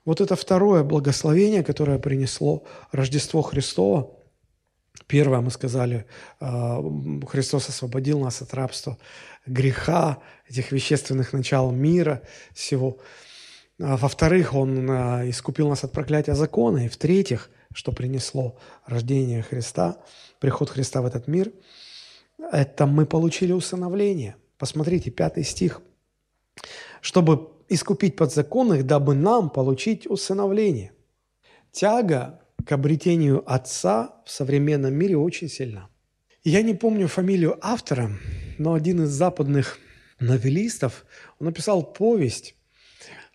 [0.05, 4.19] Вот это второе благословение, которое принесло Рождество Христово.
[5.07, 6.07] Первое, мы сказали,
[6.41, 6.83] а,
[7.29, 8.99] Христос освободил нас от рабства
[9.47, 10.19] греха,
[10.49, 12.23] этих вещественных начал мира
[12.55, 12.99] всего.
[13.81, 16.87] А во-вторых, Он а, искупил нас от проклятия закона.
[16.87, 19.97] И в-третьих, что принесло рождение Христа,
[20.41, 21.53] приход Христа в этот мир–
[22.51, 24.37] это мы получили усыновление.
[24.59, 25.81] Посмотрите, пятый стих.
[27.01, 30.93] Чтобы искупить подзаконных, дабы нам получить усыновление.
[31.71, 35.89] Тяга к обретению отца в современном мире очень сильна.
[36.45, 38.11] Я не помню фамилию автора,
[38.59, 39.79] но один из западных
[40.21, 41.05] новеллистов,
[41.39, 42.55] он написал повесть,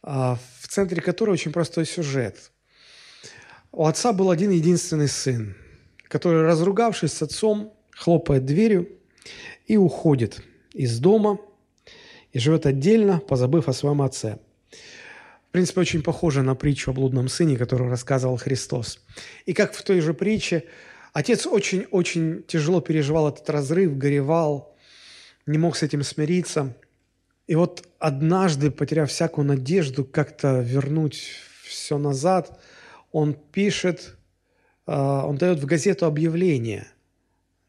[0.03, 2.51] а, в центре которой очень простой сюжет.
[3.71, 5.55] У отца был один единственный сын,
[6.07, 8.89] который, разругавшись с отцом, хлопает дверью
[9.65, 10.41] и уходит
[10.73, 11.39] из дома
[12.31, 14.39] и живет отдельно, позабыв о своем отце.
[15.57, 18.99] Принципе, очень похоже на притчу о блудном сыне, которую рассказывал Христос.
[19.47, 20.65] И как в той же притче,
[21.13, 24.77] отец очень-очень тяжело переживал этот разрыв, горевал,
[25.47, 26.77] не мог с этим смириться.
[27.47, 31.27] И вот однажды, потеряв всякую надежду как-то вернуть
[31.63, 32.61] все назад,
[33.11, 34.15] он пишет,
[34.85, 36.87] а, он дает в газету объявление–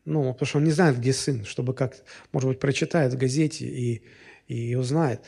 [0.04, 1.96] ну, потому что он не знает, где сын, чтобы как,
[2.32, 4.02] может быть, прочитает в газете и,
[4.46, 5.20] и узнает.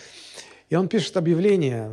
[0.71, 1.91] И он пишет объявление,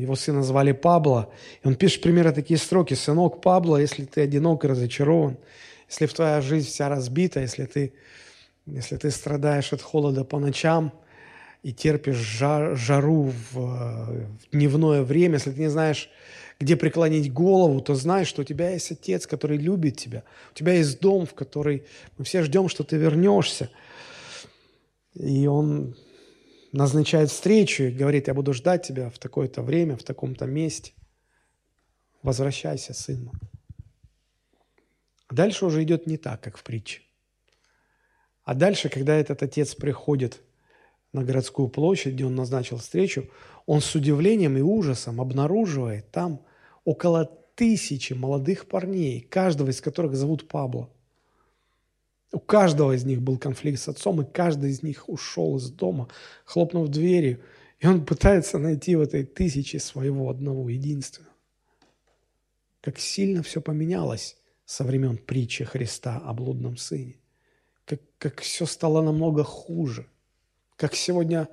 [0.00, 1.30] его сына звали Пабло,
[1.62, 2.94] и он пишет примерно такие строки.
[2.94, 5.36] «Сынок Пабло, если ты одинок и разочарован,
[5.88, 7.92] если в твоя жизнь вся разбита, если ты,
[8.64, 10.94] если ты страдаешь от холода по ночам
[11.62, 16.08] и терпишь жар, жару в, в дневное время, если ты не знаешь,
[16.58, 20.22] где преклонить голову, то знай, что у тебя есть Отец, который любит тебя.
[20.52, 21.84] У тебя есть дом, в который
[22.16, 23.68] мы все ждем, что ты вернешься.
[25.14, 25.94] И Он
[26.72, 30.92] назначает встречу и говорит, я буду ждать тебя в такое-то время, в таком-то месте.
[32.22, 33.34] Возвращайся, сын мой.
[35.30, 37.02] Дальше уже идет не так, как в притче.
[38.44, 40.40] А дальше, когда этот отец приходит
[41.12, 43.28] на городскую площадь, где он назначил встречу,
[43.66, 46.44] он с удивлением и ужасом обнаруживает там
[46.84, 47.24] около
[47.56, 50.90] тысячи молодых парней, каждого из которых зовут Пабло.
[52.32, 56.08] У каждого из них был конфликт с отцом, и каждый из них ушел из дома,
[56.44, 57.40] хлопнув дверью.
[57.78, 61.32] И он пытается найти в этой тысяче своего одного единственного.
[62.80, 67.20] Как сильно все поменялось со времен притчи Христа о блудном сыне.
[67.84, 70.08] Как, как все стало намного хуже.
[70.76, 71.48] Как сегодня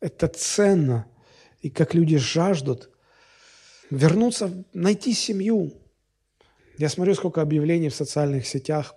[0.00, 1.06] это ценно,
[1.60, 2.90] и как люди жаждут
[3.90, 5.72] вернуться, найти семью.
[6.76, 8.94] Я смотрю, сколько объявлений в социальных сетях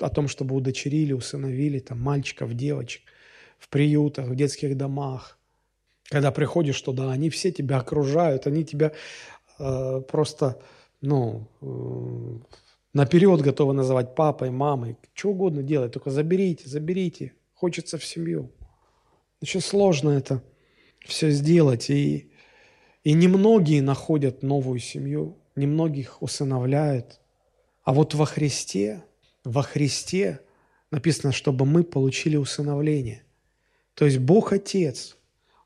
[0.00, 3.02] о том, чтобы удочерили, усыновили там мальчиков, девочек
[3.58, 5.38] в приютах, в детских домах.
[6.08, 8.92] Когда приходишь туда, они все тебя окружают, они тебя
[9.58, 10.60] э, просто,
[11.00, 12.56] ну, э,
[12.92, 18.50] наперед готовы называть папой, мамой, что угодно делать, только заберите, заберите, хочется в семью.
[19.40, 20.42] Очень сложно это
[21.04, 21.90] все сделать.
[21.90, 22.30] И,
[23.02, 27.20] и немногие находят новую семью, немногих усыновляют.
[27.82, 29.04] А вот во Христе,
[29.44, 30.40] во Христе
[30.90, 33.24] написано, чтобы мы получили усыновление.
[33.94, 35.16] То есть Бог Отец,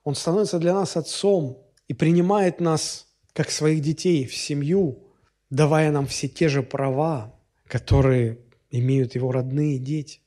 [0.05, 5.05] Он становится для нас Отцом и принимает нас как своих детей в семью,
[5.51, 7.35] давая нам все те же права,
[7.67, 8.39] которые
[8.71, 10.21] имеют его родные дети.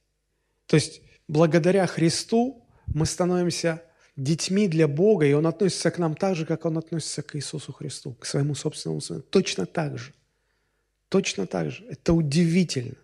[0.66, 3.84] То есть благодаря Христу мы становимся
[4.16, 7.74] детьми для Бога, и Он относится к нам так же, как Он относится к Иисусу
[7.74, 9.22] Христу, к своему собственному Сыну.
[9.22, 10.14] Точно так же.
[11.10, 11.86] Точно так же.
[11.89, 12.95] Это удивительно.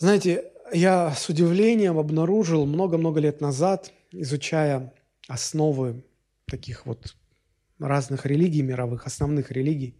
[0.00, 4.94] Знаете, я с удивлением обнаружил много-много лет назад, изучая
[5.28, 6.02] основы
[6.46, 7.16] таких вот
[7.78, 9.94] разных религий мировых, основных религий,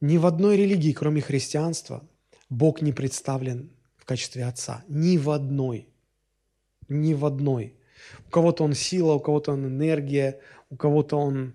[0.00, 2.08] ни в одной религии, кроме христианства,
[2.48, 4.84] Бог не представлен в качестве Отца.
[4.88, 5.90] Ни в одной.
[6.88, 7.74] Ни в одной.
[8.26, 10.40] У кого-то он сила, у кого-то он энергия,
[10.70, 11.54] у кого-то он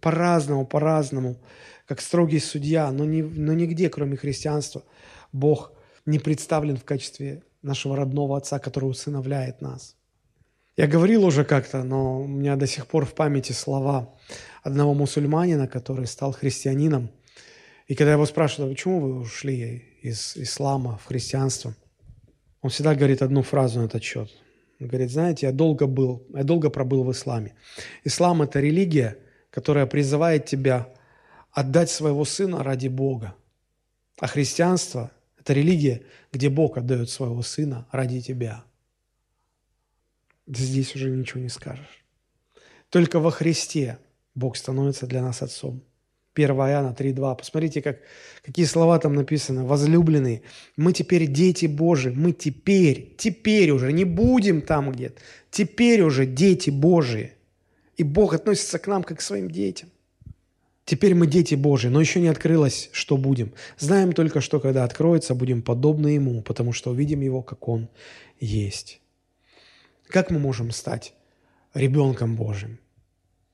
[0.00, 1.36] по-разному, по-разному,
[1.86, 4.82] как строгий судья, но, не, но нигде, кроме христианства,
[5.32, 5.72] Бог
[6.06, 9.96] не представлен в качестве нашего родного Отца, который усыновляет нас.
[10.76, 14.14] Я говорил уже как-то, но у меня до сих пор в памяти слова
[14.62, 17.10] одного мусульманина, который стал христианином.
[17.88, 21.74] И когда я его спрашиваю, почему вы ушли из ислама в христианство,
[22.62, 24.30] он всегда говорит одну фразу на этот счет.
[24.80, 27.54] Он говорит, знаете, я долго был, я долго пробыл в исламе.
[28.04, 29.18] Ислам– это религия,
[29.50, 30.88] которая призывает тебя
[31.52, 33.34] отдать своего сына ради Бога.
[34.18, 35.10] А христианство–
[35.42, 38.64] это религия, где Бог отдает своего сына ради тебя–
[40.46, 42.04] здесь уже ничего не скажешь.
[42.90, 43.98] Только во Христе
[44.34, 45.82] Бог становится для нас Отцом.
[46.34, 47.36] 1 Иоанна 3.2.
[47.36, 47.98] Посмотрите, как,
[48.42, 49.64] какие слова там написаны.
[49.64, 50.42] Возлюбленные,
[50.76, 52.10] мы теперь дети Божии.
[52.10, 55.20] Мы теперь, теперь уже, не будем там где-то.
[55.50, 57.34] Теперь уже дети Божии.
[57.98, 59.90] И Бог относится к нам как к своим детям.
[60.84, 63.52] Теперь мы дети Божии, но еще не открылось, что будем.
[63.78, 67.88] Знаем только, что когда откроется, будем подобны Ему, потому что увидим Его, как Он
[68.40, 69.00] есть.
[70.08, 71.14] Как мы можем стать
[71.72, 72.78] ребенком Божьим?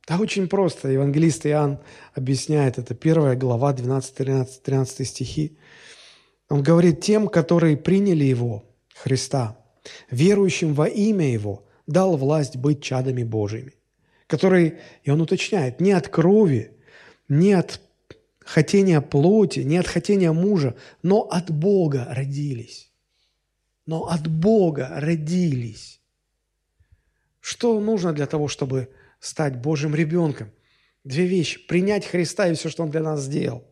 [0.06, 0.88] Да очень просто.
[0.88, 1.80] Евангелист Иоанн
[2.14, 2.94] объясняет это.
[2.94, 5.58] Первая глава, 12-13 стихи.
[6.48, 8.64] Он говорит, тем, которые приняли Его,
[8.94, 9.58] Христа,
[10.10, 13.74] верующим во имя Его, дал власть быть чадами Божьими,
[14.26, 16.72] которые, и он уточняет, не от крови,
[17.28, 17.80] не от
[18.40, 22.90] хотения плоти, не от хотения мужа, но от Бога родились.
[23.86, 26.00] Но от Бога родились.
[27.40, 30.50] Что нужно для того, чтобы стать Божьим ребенком?
[31.04, 31.66] Две вещи.
[31.66, 33.64] Принять Христа и все, что Он для нас сделал.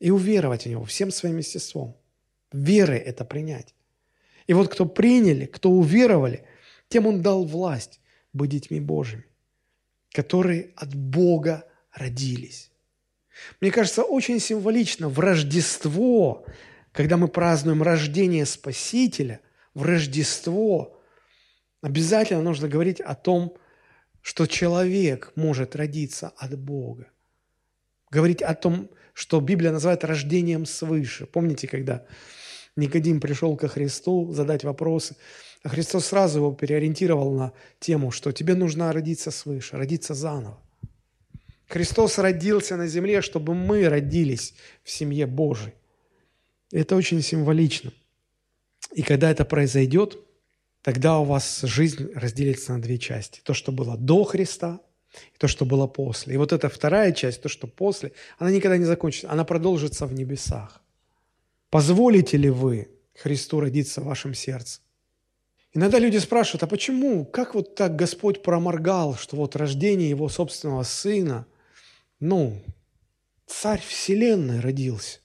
[0.00, 1.96] И уверовать в Него всем своим естеством.
[2.52, 3.74] Верой это принять.
[4.46, 6.44] И вот кто приняли, кто уверовали,
[6.88, 8.00] тем Он дал власть
[8.32, 9.26] быть детьми Божьими,
[10.10, 11.67] которые от Бога
[11.98, 12.70] родились.
[13.60, 16.44] Мне кажется, очень символично в Рождество,
[16.92, 19.40] когда мы празднуем рождение Спасителя,
[19.74, 20.98] в Рождество
[21.80, 23.56] Обязательно нужно говорить о том,
[24.20, 27.06] что человек может родиться от Бога.
[28.10, 31.26] Говорить о том, что Библия называет рождением свыше.
[31.26, 32.04] Помните, когда
[32.74, 35.16] Никодим пришел ко Христу задать вопросы,
[35.62, 40.60] а Христос сразу его переориентировал на тему, что тебе нужно родиться свыше, родиться заново.
[41.68, 45.74] Христос родился на земле, чтобы мы родились в семье Божией.
[46.72, 47.92] Это очень символично.
[48.92, 50.18] И когда это произойдет–
[50.82, 53.40] тогда у вас жизнь разделится на две части.
[53.42, 54.80] То, что было до Христа,
[55.34, 56.34] и то, что было после.
[56.34, 60.14] И вот эта вторая часть, то, что после, она никогда не закончится, она продолжится в
[60.14, 60.82] небесах.
[61.70, 64.80] Позволите ли вы Христу родиться в вашем сердце?
[65.74, 70.82] Иногда люди спрашивают, а почему, как вот так Господь проморгал, что вот рождение Его собственного
[70.82, 71.46] Сына,
[72.20, 72.62] ну,
[73.46, 75.20] царь Вселенной родился.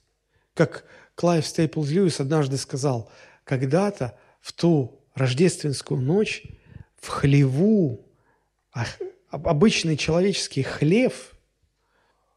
[0.54, 0.84] Как
[1.14, 3.10] Клайв Стейплз Льюис однажды сказал,
[3.44, 6.42] когда-то в ту рождественскую ночь
[6.96, 8.04] в хлеву,
[8.72, 8.86] а
[9.30, 11.32] обычный человеческий хлев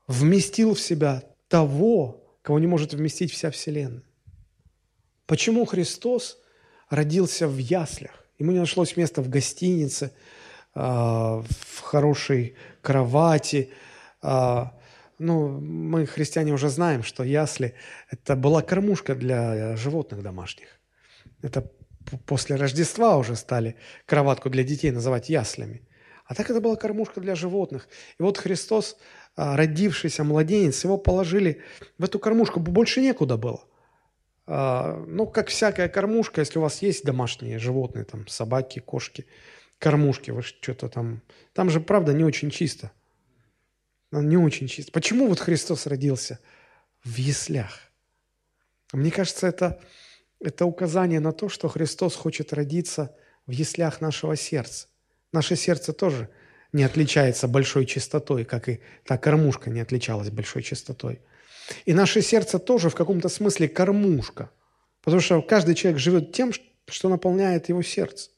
[0.08, 4.04] вместил в себя того, кого не может вместить вся Вселенная.
[5.26, 6.40] Почему Христос
[6.90, 8.26] родился в яслях?
[8.40, 10.12] Ему не нашлось места в гостинице,
[10.74, 13.72] а, в хорошей кровати.
[14.30, 14.74] А,
[15.20, 17.76] ну, мы, христиане, уже знаем, что ясли–
[18.10, 20.68] это была кормушка для животных домашних.
[21.42, 21.72] Это
[22.26, 25.82] после Рождества уже стали кроватку для детей называть яслями.
[26.26, 27.88] А так это была кормушка для животных.
[28.20, 28.98] И вот Христос,
[29.38, 31.62] а, родившийся младенец, его положили
[31.98, 33.64] в эту кормушку, больше некуда было.
[34.46, 39.26] А, ну, как всякая кормушка, если у вас есть домашние животные, там собаки, кошки,
[39.80, 41.22] кормушки, вы что-то там...
[41.54, 42.92] Там же, правда, не очень чисто.
[44.12, 44.92] Не очень чисто.
[44.92, 46.40] Почему вот Христос родился
[47.04, 47.80] в яслях?
[48.94, 49.82] Мне кажется, это
[50.40, 54.88] это указание на то, что Христос хочет родиться в яслях нашего сердца.
[55.32, 56.30] Наше сердце тоже
[56.74, 61.22] не отличается большой чистотой, как и та кормушка не отличалась большой чистотой.
[61.86, 64.52] И наше сердце тоже в каком-то смысле кормушка.
[65.02, 66.52] Потому что каждый человек живет тем,
[66.88, 68.30] что наполняет его сердце.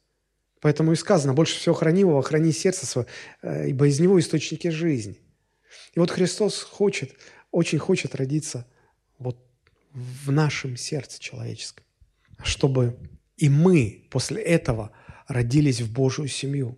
[0.62, 3.08] Поэтому и сказано, больше всего храни его, храни сердце свое,
[3.42, 5.18] э, ибо из него источники жизни.
[5.94, 7.16] И вот Христос хочет,
[7.52, 8.66] очень хочет родиться
[9.18, 9.38] вот
[9.92, 11.86] в нашем сердце человеческом,
[12.44, 12.98] чтобы
[13.38, 14.92] и мы после этого
[15.28, 16.78] родились в Божию семью.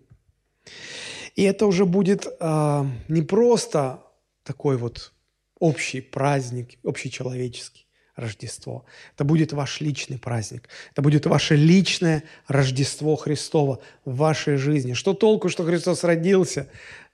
[1.34, 4.02] И это уже будет э, не просто
[4.44, 5.12] такой вот
[5.58, 8.84] общий праздник, общечеловеческий, Рождество.
[9.14, 10.68] Это будет ваш личный праздник.
[10.92, 14.92] Это будет ваше личное Рождество Христова в вашей жизни.
[14.92, 16.68] Что толку, что Христос родился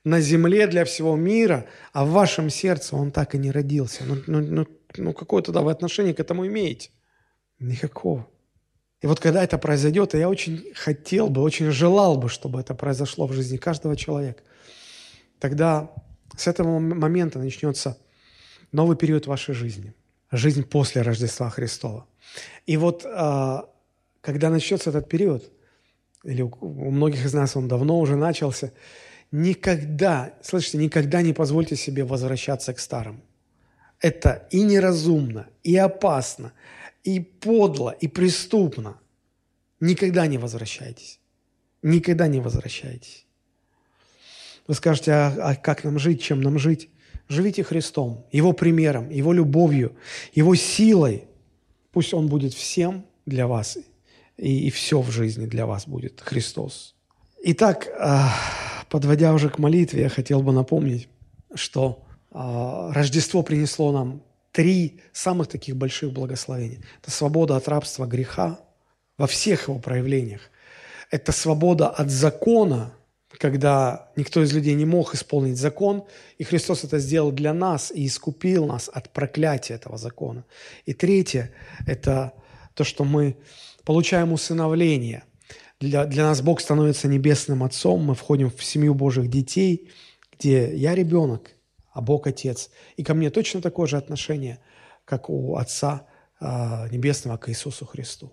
[0.09, 4.05] на земле для всего мира, а в вашем сердце Он так и не родился?
[4.05, 6.91] Ну, ну, ну, ну какое тогда вы отношение к этому имеете?
[7.59, 8.27] Никакого.
[9.03, 13.27] И вот когда это произойдет, я очень хотел бы, очень желал бы, чтобы это произошло
[13.27, 14.43] в жизни каждого человека,
[15.39, 15.91] тогда
[16.37, 17.99] с этого момента начнется
[18.73, 19.95] новый период вашей жизни,
[20.33, 22.07] жизнь после Рождества Христова.
[22.67, 23.69] И вот а,
[24.21, 25.53] когда начнется этот период,
[26.25, 28.73] или у многих из нас он давно уже начался,
[29.31, 33.21] никогда, слышите, никогда не позвольте себе возвращаться к старому.
[34.01, 36.53] Это и неразумно, и опасно,
[37.03, 38.99] и подло, и преступно.
[39.81, 41.21] Никогда не возвращайтесь.
[41.83, 43.27] Никогда не возвращайтесь.
[44.67, 46.91] Вы скажете, а, а как нам жить, чем нам жить?
[47.29, 49.97] Живите Христом, Его примером, Его любовью,
[50.33, 51.25] Его силой.
[51.93, 53.79] Пусть Он будет всем для вас,
[54.37, 56.95] и, и все в жизни для вас будет Христос.
[57.43, 58.35] Итак, а,
[58.89, 61.09] подводя уже к молитве, я хотел бы напомнить,
[61.55, 64.23] что а, Рождество принесло нам
[64.53, 66.81] три самых таких больших благословения.
[67.03, 68.61] Это свобода от рабства греха
[69.17, 70.51] во всех его проявлениях.
[71.11, 72.93] Это свобода от закона,
[73.39, 76.05] когда никто из людей не мог исполнить закон,
[76.39, 80.45] и Христос это сделал для нас и искупил нас от проклятия этого закона.
[80.87, 81.51] И третье–
[81.87, 82.33] это
[82.75, 83.37] то, что мы
[83.85, 85.25] получаем усыновление.
[85.81, 89.91] Для, для нас Бог становится небесным Отцом, мы входим в семью Божьих детей,
[90.33, 91.53] где я ребенок,
[91.93, 92.71] а Бог Отец.
[92.97, 94.59] И ко мне точно такое же отношение,
[95.05, 96.07] как у Отца
[96.41, 98.33] а, Небесного к Иисусу Христу.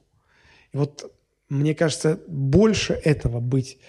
[0.72, 1.12] И вот
[1.50, 3.80] мне кажется, больше этого быть,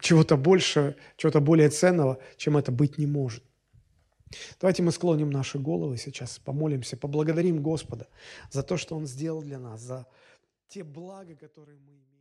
[0.00, 3.44] чего-то больше, чего-то более ценного, чем это быть не может.
[4.60, 8.08] Давайте мы склоним наши головы сейчас, помолимся, поблагодарим Господа
[8.50, 10.06] за то, что Он сделал для нас, за
[10.68, 12.15] те блага, которые мы имеем.